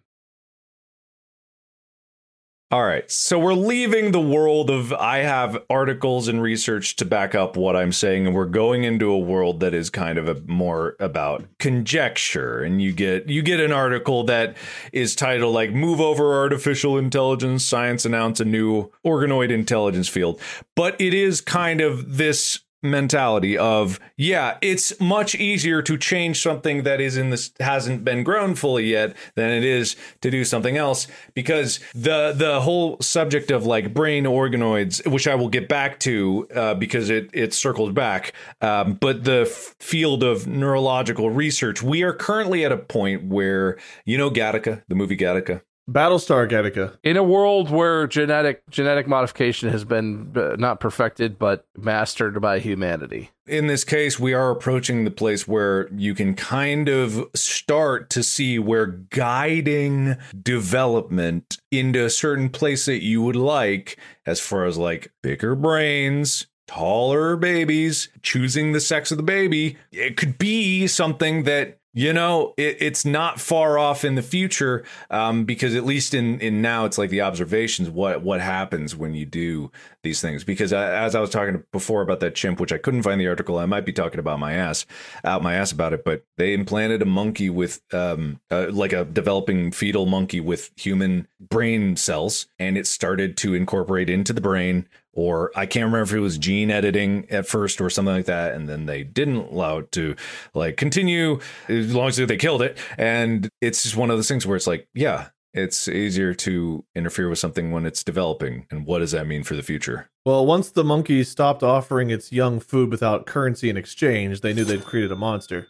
[2.72, 3.12] All right.
[3.12, 7.76] So we're leaving the world of I have articles and research to back up what
[7.76, 11.44] I'm saying, and we're going into a world that is kind of a more about
[11.60, 12.64] conjecture.
[12.64, 14.56] And you get you get an article that
[14.94, 20.40] is titled like Move Over Artificial Intelligence, Science Announce a New Organoid Intelligence Field.
[20.74, 26.84] But it is kind of this mentality of yeah it's much easier to change something
[26.84, 30.78] that is in this hasn't been grown fully yet than it is to do something
[30.78, 31.08] else.
[31.34, 36.48] Because the the whole subject of like brain organoids which i will get back to
[36.56, 42.04] uh, because it it circles back um, but the f- field of neurological research we
[42.04, 45.62] are currently at a point where you know gattaca the movie gattaca
[45.92, 46.98] Battlestar Gattaca.
[47.04, 52.60] In a world where genetic genetic modification has been uh, not perfected but mastered by
[52.60, 53.30] humanity.
[53.48, 58.24] in this case, we are approaching the place where you can kind of start to
[58.24, 64.78] see where guiding development into a certain place that you would like, as far as
[64.78, 71.44] like bigger brains, taller babies, choosing the sex of the baby, it could be something
[71.44, 76.14] that You know, it, it's not far off in the future um, because at least
[76.14, 79.72] in, in now it's like the observations what what happens when you do
[80.02, 80.46] these things.
[80.46, 83.28] Because I, as I was talking before about that chimp, which I couldn't find the
[83.28, 84.86] article, I might be talking about my ass
[85.26, 89.04] out my ass about it, but they implanted a monkey with um, uh, like a
[89.04, 94.88] developing fetal monkey with human brain cells, and it started to incorporate into the brain
[95.14, 98.54] or I can't remember if it was gene editing at first or something like that,
[98.54, 100.16] and then they didn't allow it to
[100.54, 102.78] like continue as long as they killed it.
[102.98, 107.30] And it's just one of those things where it's like, yeah, it's easier to interfere
[107.30, 108.68] with something when it's developing.
[108.72, 110.10] And what does that mean for the future?
[110.26, 114.64] Well, once the monkey stopped offering its young food without currency in exchange, they knew
[114.64, 115.68] they'd created a monster.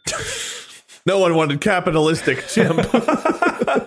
[1.06, 2.78] no one wanted capitalistic chimp.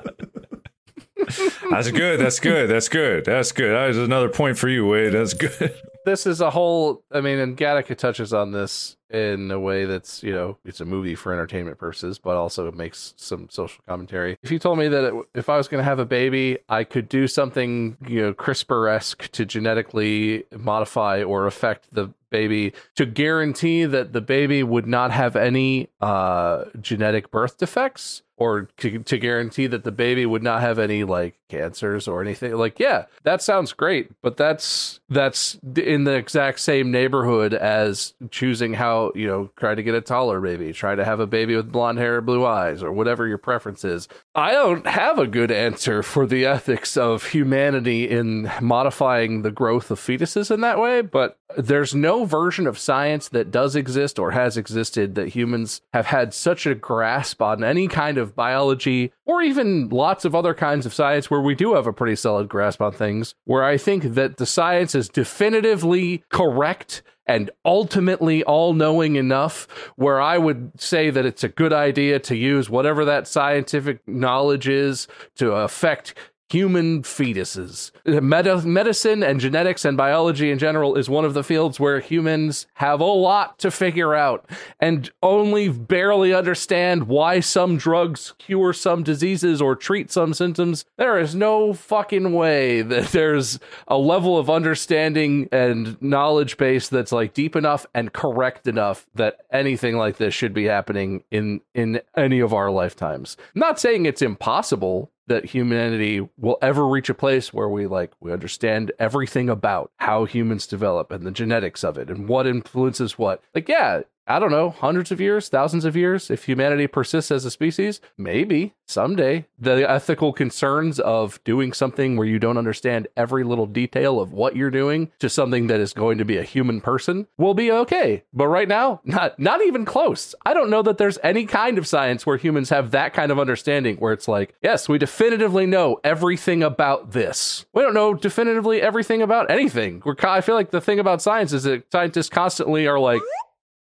[1.71, 2.19] That's good.
[2.19, 2.69] That's good.
[2.69, 3.25] That's good.
[3.25, 3.71] That's good.
[3.73, 5.13] That is another point for you, Wade.
[5.13, 5.73] That's good.
[6.05, 7.03] This is a whole.
[7.11, 10.85] I mean, and Gattaca touches on this in a way that's you know it's a
[10.85, 14.37] movie for entertainment purposes, but also it makes some social commentary.
[14.43, 16.83] If you told me that it, if I was going to have a baby, I
[16.83, 23.05] could do something you know CRISPR esque to genetically modify or affect the baby to
[23.05, 29.17] guarantee that the baby would not have any uh, genetic birth defects or to, to
[29.17, 33.41] guarantee that the baby would not have any like cancers or anything like yeah that
[33.41, 39.49] sounds great but that's that's in the exact same neighborhood as choosing how you know
[39.55, 42.21] try to get a taller baby try to have a baby with blonde hair or
[42.21, 44.07] blue eyes or whatever your preference is.
[44.33, 49.91] I don't have a good answer for the ethics of humanity in modifying the growth
[49.91, 54.31] of fetuses in that way but there's no version of science that does exist or
[54.31, 59.41] has existed that humans have had such a grasp on any kind of biology or
[59.41, 62.81] even lots of other kinds of science where we do have a pretty solid grasp
[62.81, 69.15] on things, where I think that the science is definitively correct and ultimately all knowing
[69.15, 74.07] enough where I would say that it's a good idea to use whatever that scientific
[74.07, 75.07] knowledge is
[75.37, 76.13] to affect
[76.49, 77.91] human fetuses.
[78.05, 82.99] Medicine and genetics and biology in general is one of the fields where humans have
[82.99, 84.47] a lot to figure out
[84.79, 90.85] and only barely understand why some drugs cure some diseases or treat some symptoms.
[90.97, 97.11] There is no fucking way that there's a level of understanding and knowledge base that's
[97.11, 102.01] like deep enough and correct enough that anything like this should be happening in in
[102.15, 103.35] any of our lifetimes.
[103.55, 108.11] I'm not saying it's impossible that humanity will ever reach a place where we like
[108.19, 113.17] we understand everything about how humans develop and the genetics of it and what influences
[113.17, 113.41] what.
[113.53, 117.45] Like yeah, I don't know, hundreds of years, thousands of years, if humanity persists as
[117.45, 123.43] a species, maybe someday the ethical concerns of doing something where you don't understand every
[123.43, 126.81] little detail of what you're doing to something that is going to be a human
[126.81, 128.23] person will be okay.
[128.33, 130.33] But right now, not not even close.
[130.45, 133.39] I don't know that there's any kind of science where humans have that kind of
[133.39, 137.65] understanding where it's like, yes, we definitively know everything about this.
[137.73, 140.01] We don't know definitively everything about anything.
[140.03, 143.21] We're I feel like the thing about science is that scientists constantly are like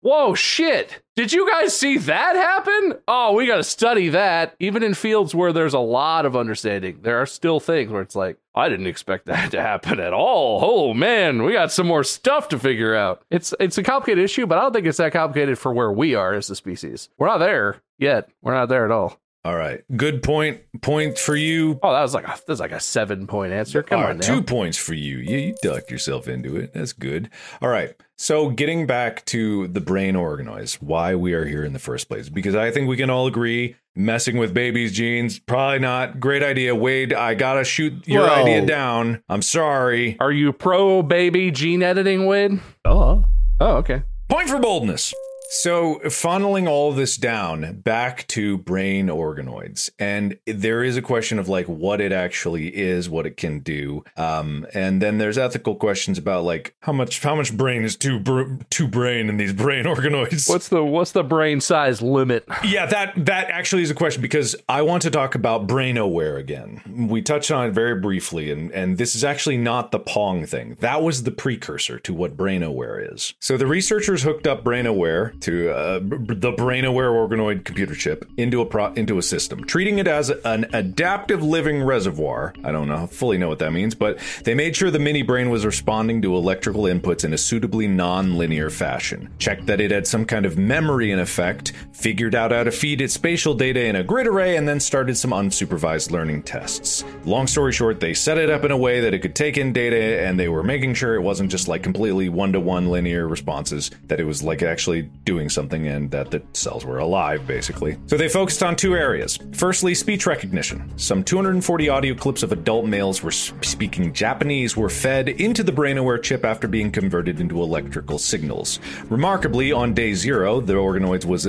[0.05, 1.03] Whoa, shit.
[1.17, 2.99] Did you guys see that happen?
[3.09, 4.55] Oh, we got to study that.
[4.61, 8.15] Even in fields where there's a lot of understanding, there are still things where it's
[8.15, 10.61] like, I didn't expect that to happen at all.
[10.63, 13.23] Oh man, we got some more stuff to figure out.
[13.31, 16.15] It's it's a complicated issue, but I don't think it's that complicated for where we
[16.15, 17.09] are as a species.
[17.17, 18.29] We're not there yet.
[18.43, 19.19] We're not there at all.
[19.45, 19.85] All right.
[19.95, 20.61] Good point.
[20.83, 21.79] Point for you.
[21.83, 23.83] Oh, that was like a, that was like a seven point answer.
[23.83, 25.17] Come All on, right, two points for you.
[25.17, 26.75] You, you ducked yourself into it.
[26.75, 27.31] That's good.
[27.61, 27.95] All right.
[28.17, 32.29] So, getting back to the brain organoids, why we are here in the first place,
[32.29, 36.75] because I think we can all agree messing with babies' genes, probably not great idea.
[36.77, 39.23] Wade, I gotta shoot your Well- idea down.
[39.29, 40.17] I'm sorry.
[40.21, 42.61] Are you pro baby gene editing, Wade?
[42.85, 43.25] oh,
[43.61, 44.03] Oh, okay.
[44.29, 45.15] Point for boldness.
[45.57, 51.49] So, funneling all this down back to brain organoids, and there is a question of
[51.49, 56.19] like what it actually is, what it can do, um, and then there's ethical questions
[56.19, 59.85] about like how much how much brain is too br- too brain in these brain
[59.85, 60.49] organoids.
[60.49, 62.45] What's the what's the brain size limit?
[62.65, 67.07] Yeah, that that actually is a question because I want to talk about Brainoware again.
[67.09, 70.79] We touched on it very briefly, and and this is actually not the Pong thing.
[70.81, 73.35] That was the precursor to what Brainoware is.
[73.39, 78.61] So the researchers hooked up Brainoware to uh, b- the Brainoware organoid computer chip into
[78.61, 82.55] a pro- into a system, treating it as an adaptive living reservoir.
[82.64, 85.51] I don't know fully know what that means, but they made sure the mini brain
[85.51, 89.30] was responding to electrical inputs in a suitably non-linear fashion.
[89.38, 93.01] Checked that it had some kind of memory in effect, figured out how to feed
[93.01, 97.05] its spatial data in a grid array, and then started some unsupervised learning tests.
[97.24, 99.72] Long story short, they set it up in a way that it could take in
[99.72, 104.20] data, and they were making sure it wasn't just like completely one-to-one linear responses, that
[104.20, 107.99] it was like actually doing doing something and that the cells were alive, basically.
[108.07, 109.39] So they focused on two areas.
[109.53, 110.78] Firstly, speech recognition.
[110.97, 116.22] Some 240 audio clips of adult males were speaking Japanese were fed into the Brainoware
[116.22, 118.78] chip after being converted into electrical signals.
[119.09, 121.45] Remarkably, on day zero, the organoids was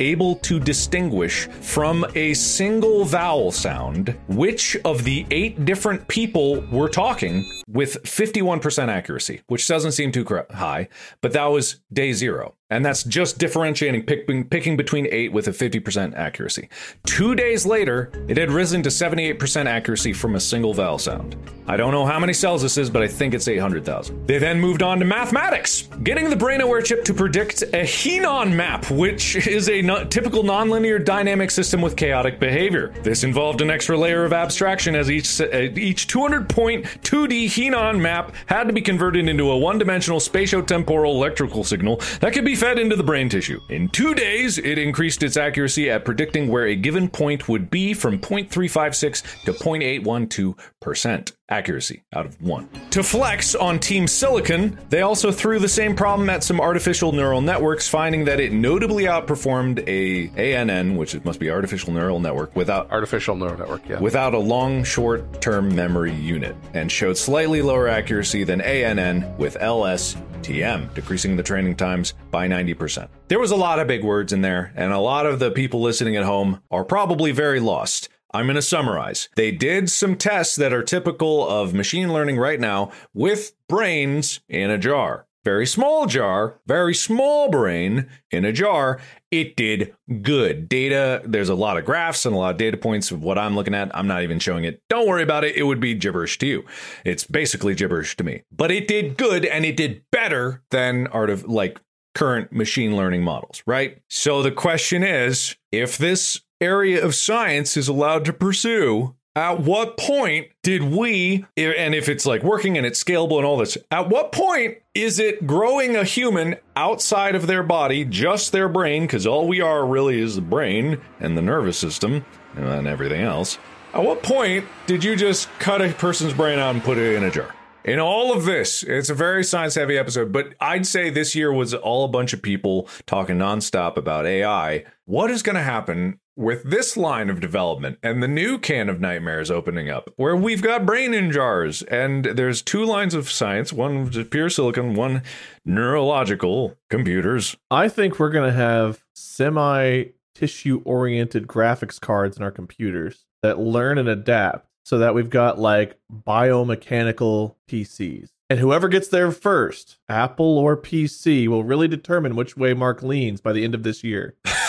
[0.00, 6.88] able to distinguish from a single vowel sound which of the eight different people were
[6.88, 10.88] talking with 51% accuracy, which doesn't seem too high,
[11.20, 12.54] but that was day zero.
[12.70, 16.68] And that's just differentiating, picking, picking between eight with a 50% accuracy.
[17.04, 21.36] Two days later, it had risen to 78% accuracy from a single vowel sound.
[21.66, 24.26] I don't know how many cells this is, but I think it's 800,000.
[24.26, 28.90] They then moved on to mathematics, getting the Brainoware chip to predict a Henon map,
[28.90, 32.92] which is a no- typical nonlinear dynamic system with chaotic behavior.
[33.02, 35.46] This involved an extra layer of abstraction as each, uh,
[35.76, 41.14] each 200 point 2D Henon map had to be converted into a one dimensional spatiotemporal
[41.14, 43.58] electrical signal that could be fed into the brain tissue.
[43.70, 47.94] In two days, it increased its accuracy at predicting where a given point would be
[47.94, 52.68] from 0.356 to 0.812% accuracy out of one.
[52.90, 57.40] To flex on Team Silicon, they also threw the same problem at some artificial neural
[57.40, 62.54] networks, finding that it notably outperformed a ANN, which it must be artificial neural network,
[62.54, 67.88] without artificial neural network, yeah, without a long short-term memory unit, and showed slightly lower
[67.88, 73.08] accuracy than ANN with LS TM, decreasing the training times by 90%.
[73.28, 75.80] There was a lot of big words in there, and a lot of the people
[75.80, 78.08] listening at home are probably very lost.
[78.32, 79.28] I'm going to summarize.
[79.34, 84.70] They did some tests that are typical of machine learning right now with brains in
[84.70, 85.26] a jar.
[85.44, 89.00] Very small jar, very small brain in a jar.
[89.30, 90.68] It did good.
[90.68, 93.56] Data, there's a lot of graphs and a lot of data points of what I'm
[93.56, 93.94] looking at.
[93.96, 94.82] I'm not even showing it.
[94.90, 95.56] Don't worry about it.
[95.56, 96.64] It would be gibberish to you.
[97.04, 98.42] It's basically gibberish to me.
[98.54, 101.80] But it did good and it did better than art of like
[102.14, 104.02] current machine learning models, right?
[104.08, 109.96] So the question is if this area of science is allowed to pursue, at what
[109.96, 114.10] point did we, and if it's like working and it's scalable and all this, at
[114.10, 119.26] what point is it growing a human outside of their body, just their brain, because
[119.26, 122.24] all we are really is the brain and the nervous system
[122.54, 123.58] and everything else?
[123.94, 127.24] At what point did you just cut a person's brain out and put it in
[127.24, 127.54] a jar?
[127.82, 131.50] In all of this, it's a very science heavy episode, but I'd say this year
[131.50, 134.84] was all a bunch of people talking nonstop about AI.
[135.06, 138.98] What is going to happen with this line of development and the new can of
[138.98, 143.74] nightmares opening up, where we've got brain in jars, and there's two lines of science
[143.74, 145.22] one pure silicon, one
[145.66, 147.56] neurological computers.
[147.70, 153.58] I think we're going to have semi tissue oriented graphics cards in our computers that
[153.58, 158.30] learn and adapt so that we've got like biomechanical PCs.
[158.48, 163.42] And whoever gets there first, Apple or PC, will really determine which way Mark leans
[163.42, 164.36] by the end of this year.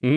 [0.00, 0.10] uh,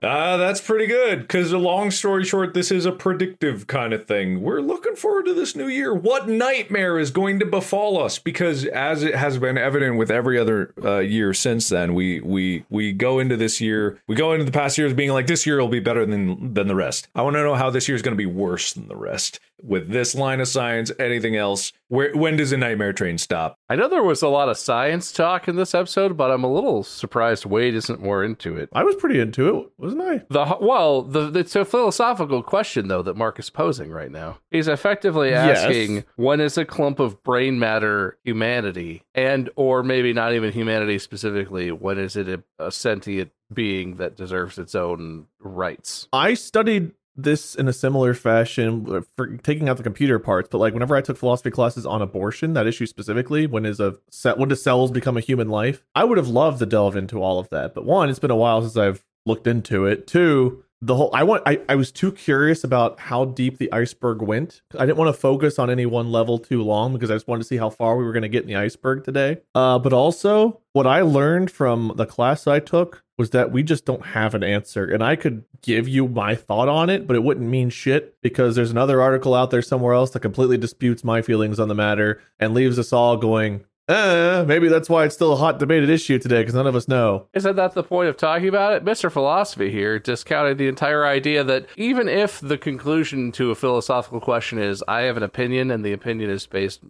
[0.00, 1.20] that's pretty good.
[1.20, 4.40] Because, long story short, this is a predictive kind of thing.
[4.40, 5.92] We're looking forward to this new year.
[5.92, 8.18] What nightmare is going to befall us?
[8.18, 12.64] Because, as it has been evident with every other uh, year since then, we we
[12.70, 15.60] we go into this year, we go into the past years being like, this year
[15.60, 17.08] will be better than than the rest.
[17.14, 19.40] I want to know how this year is going to be worse than the rest
[19.62, 21.72] with this line of science, anything else?
[21.88, 23.58] Where when does a nightmare train stop?
[23.68, 26.52] I know there was a lot of science talk in this episode, but I'm a
[26.52, 28.68] little surprised Wade isn't more into it.
[28.72, 30.22] I was pretty into it, wasn't I?
[30.28, 34.38] The well, the, it's a philosophical question though that Mark is posing right now.
[34.50, 36.04] He's effectively asking yes.
[36.16, 41.70] when is a clump of brain matter humanity, and or maybe not even humanity specifically.
[41.70, 46.08] When is it a, a sentient being that deserves its own rights?
[46.12, 50.58] I studied this in a similar fashion uh, for taking out the computer parts but
[50.58, 53.96] like whenever i took philosophy classes on abortion that issue specifically when is a
[54.36, 55.84] when do cells become a human life?
[55.94, 58.36] I would have loved to delve into all of that but one it's been a
[58.36, 60.06] while since i've looked into it.
[60.06, 64.20] Two the whole i want I, I was too curious about how deep the iceberg
[64.20, 64.62] went.
[64.78, 67.42] I didn't want to focus on any one level too long because i just wanted
[67.42, 69.38] to see how far we were going to get in the iceberg today.
[69.54, 73.84] Uh, but also what i learned from the class i took was that we just
[73.84, 74.84] don't have an answer.
[74.84, 78.56] And I could give you my thought on it, but it wouldn't mean shit because
[78.56, 82.20] there's another article out there somewhere else that completely disputes my feelings on the matter
[82.38, 86.18] and leaves us all going, uh, maybe that's why it's still a hot debated issue
[86.18, 87.28] today because none of us know.
[87.34, 88.84] Isn't that the point of talking about it?
[88.84, 89.10] Mr.
[89.10, 94.58] Philosophy here discounted the entire idea that even if the conclusion to a philosophical question
[94.58, 96.80] is, I have an opinion and the opinion is based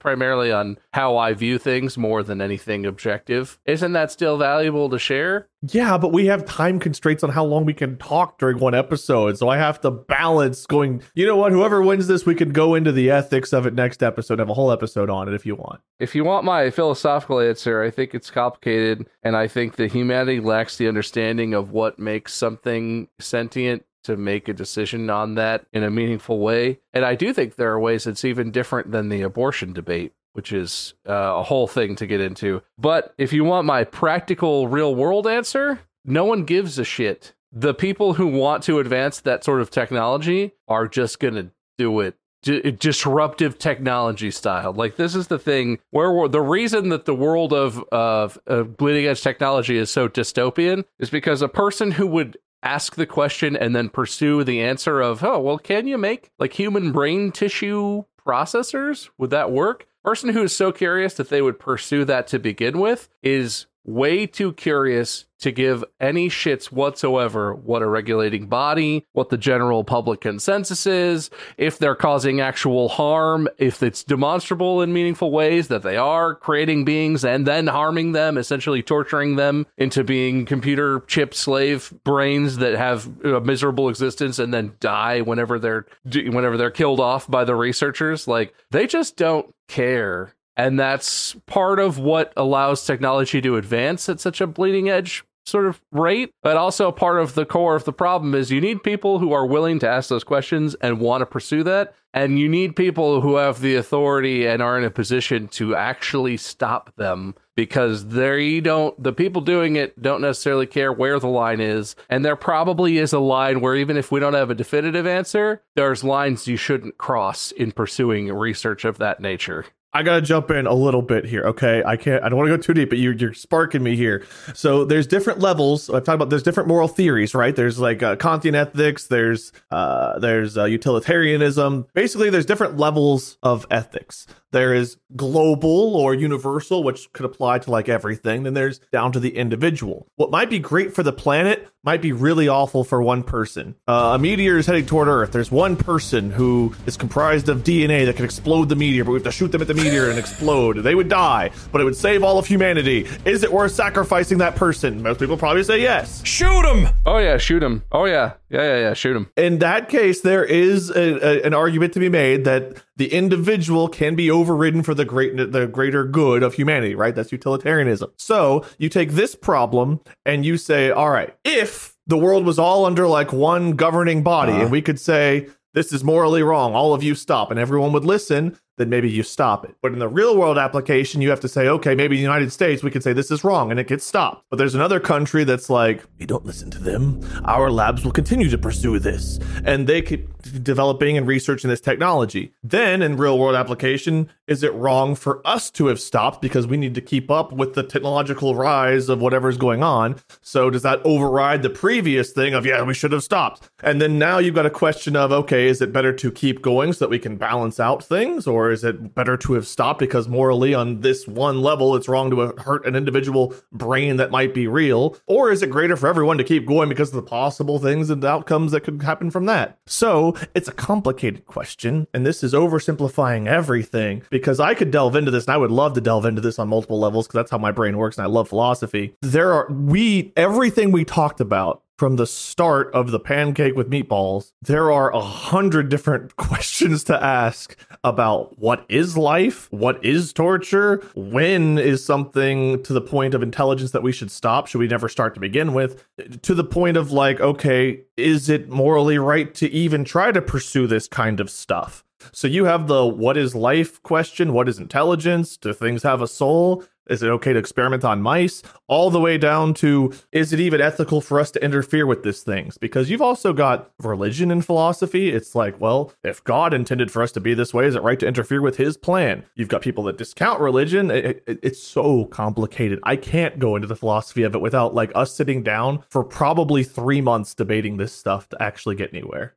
[0.00, 4.98] primarily on how I view things more than anything objective, isn't that still valuable to
[4.98, 5.46] share?
[5.62, 9.36] Yeah, but we have time constraints on how long we can talk during one episode.
[9.36, 11.52] So I have to balance going, you know what?
[11.52, 14.54] Whoever wins this, we can go into the ethics of it next episode, have a
[14.54, 15.80] whole episode on it if you want.
[15.98, 20.40] If you want my philosophical answer, I think it's complicated, and I think that humanity
[20.40, 25.82] lacks the understanding of what makes something sentient to make a decision on that in
[25.82, 26.80] a meaningful way.
[26.94, 30.52] And I do think there are ways it's even different than the abortion debate, which
[30.52, 32.62] is uh, a whole thing to get into.
[32.78, 37.34] But if you want my practical, real world answer, no one gives a shit.
[37.52, 42.00] The people who want to advance that sort of technology are just going to do
[42.00, 44.72] it D- disruptive technology style.
[44.72, 49.06] Like this is the thing where the reason that the world of of, of bleeding
[49.06, 53.76] edge technology is so dystopian is because a person who would ask the question and
[53.76, 59.10] then pursue the answer of, oh, well, can you make like human brain tissue processors?
[59.18, 59.86] Would that work?
[60.02, 64.26] Person who is so curious that they would pursue that to begin with is way
[64.26, 70.20] too curious to give any shits whatsoever what a regulating body, what the general public
[70.20, 75.96] consensus is, if they're causing actual harm, if it's demonstrable in meaningful ways that they
[75.96, 81.92] are creating beings and then harming them, essentially torturing them into being computer chip slave
[82.04, 87.26] brains that have a miserable existence and then die whenever they're whenever they're killed off
[87.30, 88.28] by the researchers.
[88.28, 94.20] Like they just don't care and that's part of what allows technology to advance at
[94.20, 96.34] such a bleeding edge sort of rate.
[96.42, 99.46] But also part of the core of the problem is you need people who are
[99.46, 101.94] willing to ask those questions and want to pursue that.
[102.12, 106.36] And you need people who have the authority and are in a position to actually
[106.36, 111.60] stop them because they don't the people doing it don't necessarily care where the line
[111.60, 115.06] is and there probably is a line where even if we don't have a definitive
[115.06, 120.52] answer there's lines you shouldn't cross in pursuing research of that nature I gotta jump
[120.52, 121.82] in a little bit here, okay?
[121.84, 122.22] I can't.
[122.22, 124.24] I don't want to go too deep, but you're you're sparking me here.
[124.54, 125.90] So there's different levels.
[125.90, 127.54] I've talked about there's different moral theories, right?
[127.56, 129.08] There's like uh, Kantian ethics.
[129.08, 131.86] There's uh, there's uh, utilitarianism.
[131.92, 134.28] Basically, there's different levels of ethics.
[134.52, 138.42] There is global or universal, which could apply to like everything.
[138.42, 140.06] Then there's down to the individual.
[140.16, 143.74] What might be great for the planet might be really awful for one person.
[143.88, 145.32] Uh, a meteor is heading toward Earth.
[145.32, 149.16] There's one person who is comprised of DNA that can explode the meteor, but we
[149.16, 150.78] have to shoot them at the meteor and explode.
[150.78, 153.08] They would die, but it would save all of humanity.
[153.24, 155.02] Is it worth sacrificing that person?
[155.02, 156.24] Most people probably say yes.
[156.24, 156.88] Shoot him!
[157.06, 157.82] Oh yeah, shoot him.
[157.92, 158.94] Oh yeah, yeah, yeah, yeah.
[158.94, 159.30] Shoot him.
[159.36, 163.88] In that case, there is a, a, an argument to be made that the individual
[163.88, 166.94] can be overridden for the great the greater good of humanity.
[166.94, 167.14] Right?
[167.14, 168.10] That's utilitarianism.
[168.18, 172.84] So you take this problem and you say, all right, if the world was all
[172.84, 174.62] under like one governing body, uh-huh.
[174.62, 176.74] and we could say this is morally wrong.
[176.74, 179.76] All of you stop, and everyone would listen then maybe you stop it.
[179.82, 182.82] But in the real world application, you have to say, okay, maybe the United States,
[182.82, 184.46] we could say this is wrong and it gets stopped.
[184.50, 187.20] But there's another country that's like, we don't listen to them.
[187.44, 189.38] Our labs will continue to pursue this.
[189.64, 190.28] And they keep
[190.62, 192.52] developing and researching this technology.
[192.62, 196.76] Then in real world application, is it wrong for us to have stopped because we
[196.76, 200.16] need to keep up with the technological rise of whatever's going on?
[200.40, 203.68] So does that override the previous thing of, yeah, we should have stopped?
[203.82, 206.92] And then now you've got a question of, okay, is it better to keep going
[206.92, 208.46] so that we can balance out things?
[208.46, 212.30] Or is it better to have stopped because morally on this one level it's wrong
[212.30, 215.16] to hurt an individual brain that might be real?
[215.26, 218.24] Or is it greater for everyone to keep going because of the possible things and
[218.24, 219.78] outcomes that could happen from that?
[219.86, 225.30] So it's a complicated question, and this is oversimplifying everything because I could delve into
[225.30, 227.58] this and I would love to delve into this on multiple levels because that's how
[227.58, 229.14] my brain works and I love philosophy.
[229.22, 234.52] There are we everything we talked about from the start of the pancake with meatballs,
[234.62, 241.04] there are a hundred different questions to ask about what is life, what is torture,
[241.14, 245.10] when is something to the point of intelligence that we should stop, should we never
[245.10, 246.02] start to begin with,
[246.40, 250.86] to the point of like, okay, is it morally right to even try to pursue
[250.86, 252.02] this kind of stuff?
[252.32, 255.58] So you have the what is life question, what is intelligence?
[255.58, 256.82] Do things have a soul?
[257.10, 258.62] Is it okay to experiment on mice?
[258.86, 262.42] All the way down to is it even ethical for us to interfere with these
[262.42, 262.78] things?
[262.78, 265.30] Because you've also got religion and philosophy.
[265.30, 268.18] It's like, well, if God intended for us to be this way, is it right
[268.20, 269.44] to interfere with his plan?
[269.56, 271.10] You've got people that discount religion.
[271.10, 273.00] It, it, it's so complicated.
[273.02, 276.84] I can't go into the philosophy of it without like us sitting down for probably
[276.84, 279.56] three months debating this stuff to actually get anywhere.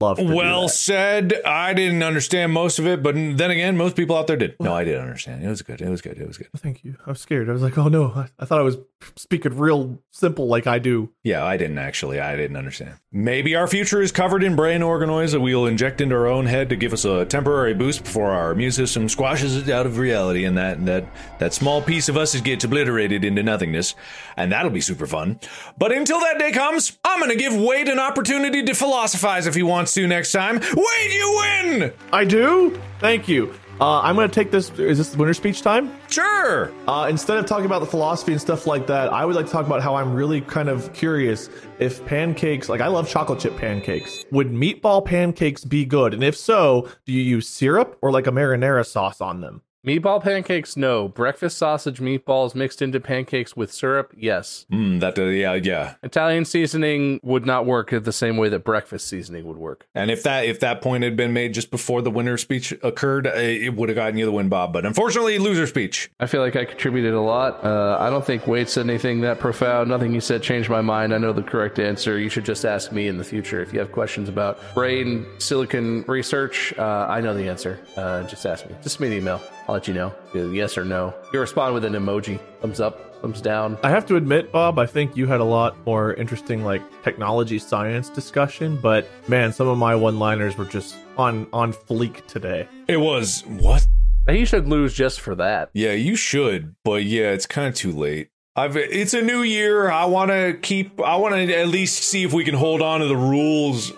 [0.00, 0.16] Love.
[0.18, 0.68] To do Well that.
[0.70, 1.34] said.
[1.44, 4.56] I didn't understand most of it, but then again, most people out there did.
[4.60, 5.44] No, I didn't understand.
[5.44, 5.80] It was good.
[5.80, 6.18] It was good.
[6.18, 6.48] It was good.
[6.56, 6.96] Thank you.
[7.06, 7.48] I was scared.
[7.48, 8.78] I was like, oh no, I, I thought I was
[9.16, 11.10] speaking real simple like I do.
[11.22, 12.20] Yeah, I didn't actually.
[12.20, 12.94] I didn't understand.
[13.12, 16.68] Maybe our future is covered in brain organoids that we'll inject into our own head
[16.70, 20.44] to give us a temporary boost before our immune system squashes it out of reality,
[20.44, 21.06] and that that
[21.38, 23.94] that small piece of us gets obliterated into nothingness,
[24.36, 25.40] and that'll be super fun.
[25.78, 29.62] But until that day comes, I'm gonna give Wade an opportunity to philosophize if he
[29.62, 30.56] wants to next time.
[30.58, 31.92] Wade, you win.
[32.12, 32.80] I do.
[32.98, 33.54] Thank you.
[33.80, 34.70] Uh, I'm going to take this.
[34.78, 35.90] Is this winter speech time?
[36.10, 36.70] Sure.
[36.86, 39.52] Uh, instead of talking about the philosophy and stuff like that, I would like to
[39.52, 43.56] talk about how I'm really kind of curious if pancakes, like I love chocolate chip
[43.56, 46.12] pancakes, would meatball pancakes be good?
[46.12, 49.62] And if so, do you use syrup or like a marinara sauce on them?
[49.86, 51.08] Meatball pancakes, no.
[51.08, 54.66] Breakfast sausage meatballs mixed into pancakes with syrup, yes.
[54.70, 55.94] Mm, that uh, yeah yeah.
[56.02, 59.86] Italian seasoning would not work the same way that breakfast seasoning would work.
[59.94, 63.26] And if that if that point had been made just before the winner speech occurred,
[63.26, 64.74] uh, it would have gotten you the win, Bob.
[64.74, 66.10] But unfortunately, loser speech.
[66.20, 67.64] I feel like I contributed a lot.
[67.64, 69.88] Uh, I don't think Wade said anything that profound.
[69.88, 71.14] Nothing he said changed my mind.
[71.14, 72.18] I know the correct answer.
[72.18, 76.02] You should just ask me in the future if you have questions about brain silicon
[76.06, 76.74] research.
[76.76, 77.80] Uh, I know the answer.
[77.96, 78.74] Uh, just ask me.
[78.82, 79.40] Just send me an email.
[79.70, 80.12] I'll let you know.
[80.34, 81.14] Yes or no.
[81.32, 82.40] You respond with an emoji.
[82.60, 83.22] Thumbs up.
[83.22, 83.78] Thumbs down.
[83.84, 87.60] I have to admit, Bob, I think you had a lot more interesting like technology
[87.60, 92.66] science discussion, but man, some of my one-liners were just on on fleek today.
[92.88, 93.86] It was what?
[94.28, 95.70] He should lose just for that.
[95.72, 98.30] Yeah, you should, but yeah, it's kind of too late.
[98.56, 99.88] I've it's a new year.
[99.88, 101.00] I want to keep.
[101.00, 103.92] I want to at least see if we can hold on to the rules.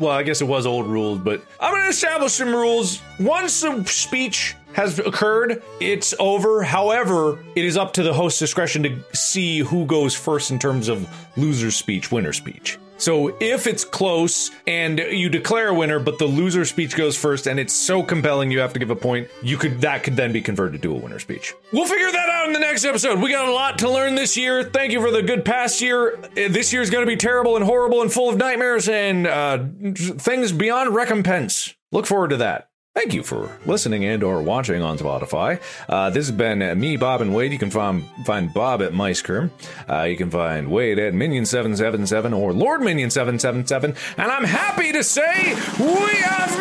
[0.00, 3.00] Well, I guess it was old rules, but I'm going to establish some rules.
[3.20, 6.62] Once the speech has occurred, it's over.
[6.62, 10.88] However, it is up to the host's discretion to see who goes first in terms
[10.88, 12.78] of loser speech, winner speech.
[13.02, 17.48] So if it's close and you declare a winner, but the loser speech goes first
[17.48, 20.32] and it's so compelling you have to give a point, you could that could then
[20.32, 21.52] be converted to a winner speech.
[21.72, 23.20] We'll figure that out in the next episode.
[23.20, 24.62] We got a lot to learn this year.
[24.62, 26.16] Thank you for the good past year.
[26.36, 29.64] This year is going to be terrible and horrible and full of nightmares and uh,
[29.96, 31.74] things beyond recompense.
[31.90, 32.68] Look forward to that.
[32.94, 35.58] Thank you for listening and or watching on Spotify.
[35.88, 37.50] Uh, this has been me, Bob, and Wade.
[37.50, 39.50] You can find, find Bob at Micecream.
[39.88, 43.96] Uh, you can find Wade at Minion777 or Lord Minion777.
[44.18, 46.52] And I'm happy to say we have